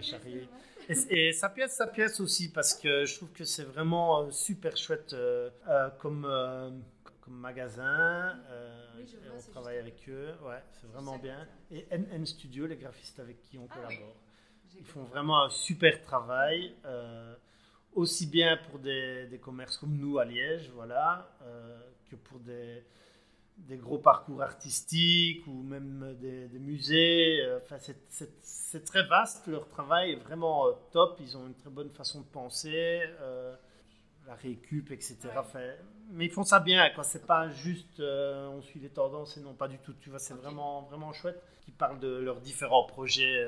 charriers. 0.00 0.48
Et, 0.88 1.32
sa 1.32 1.48
pièce, 1.48 1.74
sa 1.76 1.86
pièce 1.86 2.20
aussi, 2.20 2.50
parce 2.50 2.74
que 2.74 3.04
je 3.04 3.16
trouve 3.16 3.30
que 3.30 3.44
c'est 3.44 3.64
vraiment 3.64 4.22
euh, 4.22 4.30
super 4.30 4.76
chouette 4.76 5.12
euh, 5.12 5.50
euh, 5.68 5.88
comme, 5.98 6.22
comme 7.20 7.34
magasin. 7.34 8.36
on 9.36 9.50
travaille 9.50 9.78
avec 9.78 10.08
eux, 10.08 10.34
ouais, 10.42 10.62
c'est 10.72 10.88
vraiment 10.88 11.18
bien. 11.18 11.46
Et 11.70 11.86
NN 11.90 12.26
Studio, 12.26 12.66
les 12.66 12.76
graphistes 12.76 13.20
avec 13.20 13.40
qui 13.42 13.58
on 13.58 13.68
ah 13.70 13.74
collabore. 13.74 14.16
Ils 14.78 14.84
font 14.84 15.02
vraiment 15.04 15.44
un 15.44 15.50
super 15.50 16.00
travail, 16.02 16.74
aussi 17.94 18.26
bien 18.26 18.56
pour 18.56 18.78
des, 18.78 19.26
des, 19.26 19.38
commerces 19.38 19.76
comme 19.76 19.96
nous 19.96 20.18
à 20.18 20.24
Liège, 20.24 20.70
voilà, 20.74 21.28
que 22.08 22.16
pour 22.16 22.38
des, 22.40 22.82
des 23.66 23.76
gros 23.76 23.98
parcours 23.98 24.42
artistiques 24.42 25.46
ou 25.46 25.62
même 25.62 26.16
des, 26.20 26.48
musées. 26.58 27.42
Euh, 27.42 27.60
enfin, 27.62 27.76
c'est 27.78 28.84
très 28.84 29.04
vaste. 29.06 29.46
Leur 29.46 29.68
travail 29.68 30.12
est 30.12 30.16
vraiment 30.16 30.66
euh, 30.66 30.72
top. 30.92 31.18
Ils 31.20 31.36
ont 31.36 31.46
une 31.46 31.54
très 31.54 31.70
bonne 31.70 31.90
façon 31.90 32.20
de 32.20 32.26
penser, 32.26 33.02
euh, 33.20 33.54
la 34.26 34.34
récup, 34.34 34.90
etc. 34.90 35.18
mais 36.10 36.26
ils 36.26 36.30
font 36.30 36.44
ça 36.44 36.60
bien. 36.60 36.88
Quoi. 36.90 37.04
C'est 37.04 37.26
pas 37.26 37.48
juste 37.50 38.00
on 38.00 38.60
suit 38.62 38.80
les 38.80 38.90
tendances 38.90 39.36
et 39.36 39.40
non 39.40 39.54
pas 39.54 39.68
du 39.68 39.78
tout. 39.78 39.94
Tu 39.94 40.10
vois, 40.10 40.18
c'est 40.18 40.34
vraiment 40.34 40.82
vraiment 40.82 41.12
chouette. 41.12 41.42
Qui 41.62 41.72
parlent 41.72 42.00
de 42.00 42.16
leurs 42.16 42.40
différents 42.40 42.84
projets 42.84 43.46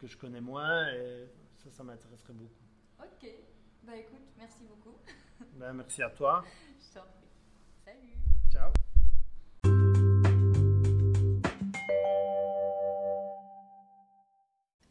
que 0.00 0.06
je 0.06 0.16
connais 0.16 0.40
moins 0.40 0.88
et 0.92 1.26
ça, 1.58 1.70
ça 1.70 1.82
m'intéresserait 1.82 2.32
beaucoup. 2.32 2.64
Ok. 3.00 3.28
Bah 3.90 3.96
écoute, 3.96 4.22
merci 4.38 4.62
beaucoup. 4.68 4.96
Ben, 5.58 5.72
merci 5.72 6.00
à 6.00 6.10
toi. 6.10 6.44
je 6.78 6.94
t'en 6.94 7.00
prie. 7.00 7.26
Salut. 7.84 8.14
Ciao. 8.52 8.70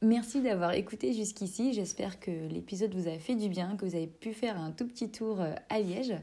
Merci 0.02 0.42
d'avoir 0.42 0.74
écouté 0.74 1.14
jusqu'ici. 1.14 1.72
J'espère 1.72 2.20
que 2.20 2.30
l'épisode 2.50 2.94
vous 2.94 3.08
a 3.08 3.18
fait 3.20 3.36
du 3.36 3.48
bien, 3.48 3.78
que 3.78 3.86
vous 3.86 3.96
avez 3.96 4.08
pu 4.08 4.34
faire 4.34 4.60
un 4.60 4.72
tout 4.72 4.86
petit 4.86 5.10
tour 5.10 5.40
euh, 5.40 5.54
à 5.70 5.80
Liège. 5.80 6.16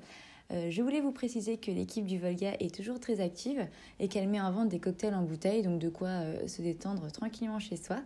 Euh, 0.53 0.71
je 0.71 0.83
voulais 0.83 1.01
vous 1.01 1.12
préciser 1.12 1.57
que 1.57 1.71
l'équipe 1.71 2.05
du 2.05 2.19
Volga 2.19 2.57
est 2.61 2.75
toujours 2.75 3.01
très 3.01 3.23
active 3.23 3.67
et 4.01 4.09
qu'elle 4.09 4.29
met 4.29 4.41
en 4.41 4.53
vente 4.53 4.69
des 4.69 4.81
cocktails 4.81 5.15
en 5.15 5.23
bouteille, 5.23 5.62
donc 5.62 5.79
de 5.79 5.89
quoi 5.89 6.09
euh, 6.09 6.47
se 6.47 6.61
détendre 6.61 7.11
tranquillement 7.11 7.59
chez 7.59 7.77
soi. 7.77 8.03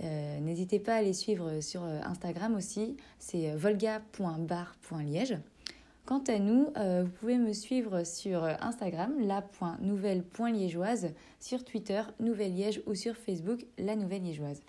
N'hésitez 0.00 0.78
pas 0.78 0.96
à 0.96 1.02
les 1.02 1.12
suivre 1.12 1.60
sur 1.60 1.82
Instagram 1.82 2.54
aussi, 2.56 2.96
c'est 3.18 3.54
volga.bar.liège. 3.54 5.38
Quant 6.04 6.22
à 6.28 6.38
nous, 6.38 6.66
vous 6.76 7.10
pouvez 7.20 7.38
me 7.38 7.52
suivre 7.52 8.04
sur 8.04 8.44
Instagram, 8.44 9.14
la.nouvelle.liégeoise, 9.20 11.14
sur 11.40 11.64
Twitter, 11.64 12.02
Nouvelle 12.20 12.54
Liège 12.54 12.82
ou 12.86 12.94
sur 12.94 13.16
Facebook, 13.16 13.64
la 13.78 13.96
Nouvelle 13.96 14.22
Liégeoise. 14.22 14.62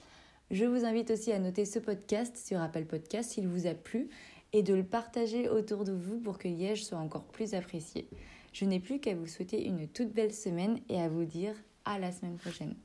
Je 0.52 0.64
vous 0.64 0.86
invite 0.86 1.10
aussi 1.10 1.32
à 1.32 1.40
noter 1.40 1.66
ce 1.66 1.80
podcast 1.80 2.38
sur 2.38 2.62
Apple 2.62 2.86
Podcast 2.86 3.32
s'il 3.32 3.48
vous 3.48 3.66
a 3.66 3.74
plu 3.74 4.10
et 4.54 4.62
de 4.62 4.76
le 4.76 4.84
partager 4.84 5.50
autour 5.50 5.84
de 5.84 5.92
vous 5.92 6.20
pour 6.20 6.38
que 6.38 6.48
Liège 6.48 6.86
soit 6.86 7.00
encore 7.00 7.26
plus 7.26 7.56
apprécié. 7.56 8.08
Je 8.54 8.64
n'ai 8.66 8.80
plus 8.80 9.00
qu'à 9.00 9.16
vous 9.16 9.28
souhaiter 9.28 9.66
une 9.66 9.88
toute 9.88 10.14
belle 10.14 10.34
semaine 10.34 10.80
et 10.88 11.02
à 11.02 11.10
vous 11.10 11.26
dire 11.26 11.56
à 11.84 12.00
la 12.00 12.12
semaine 12.12 12.38
prochaine. 12.38 12.76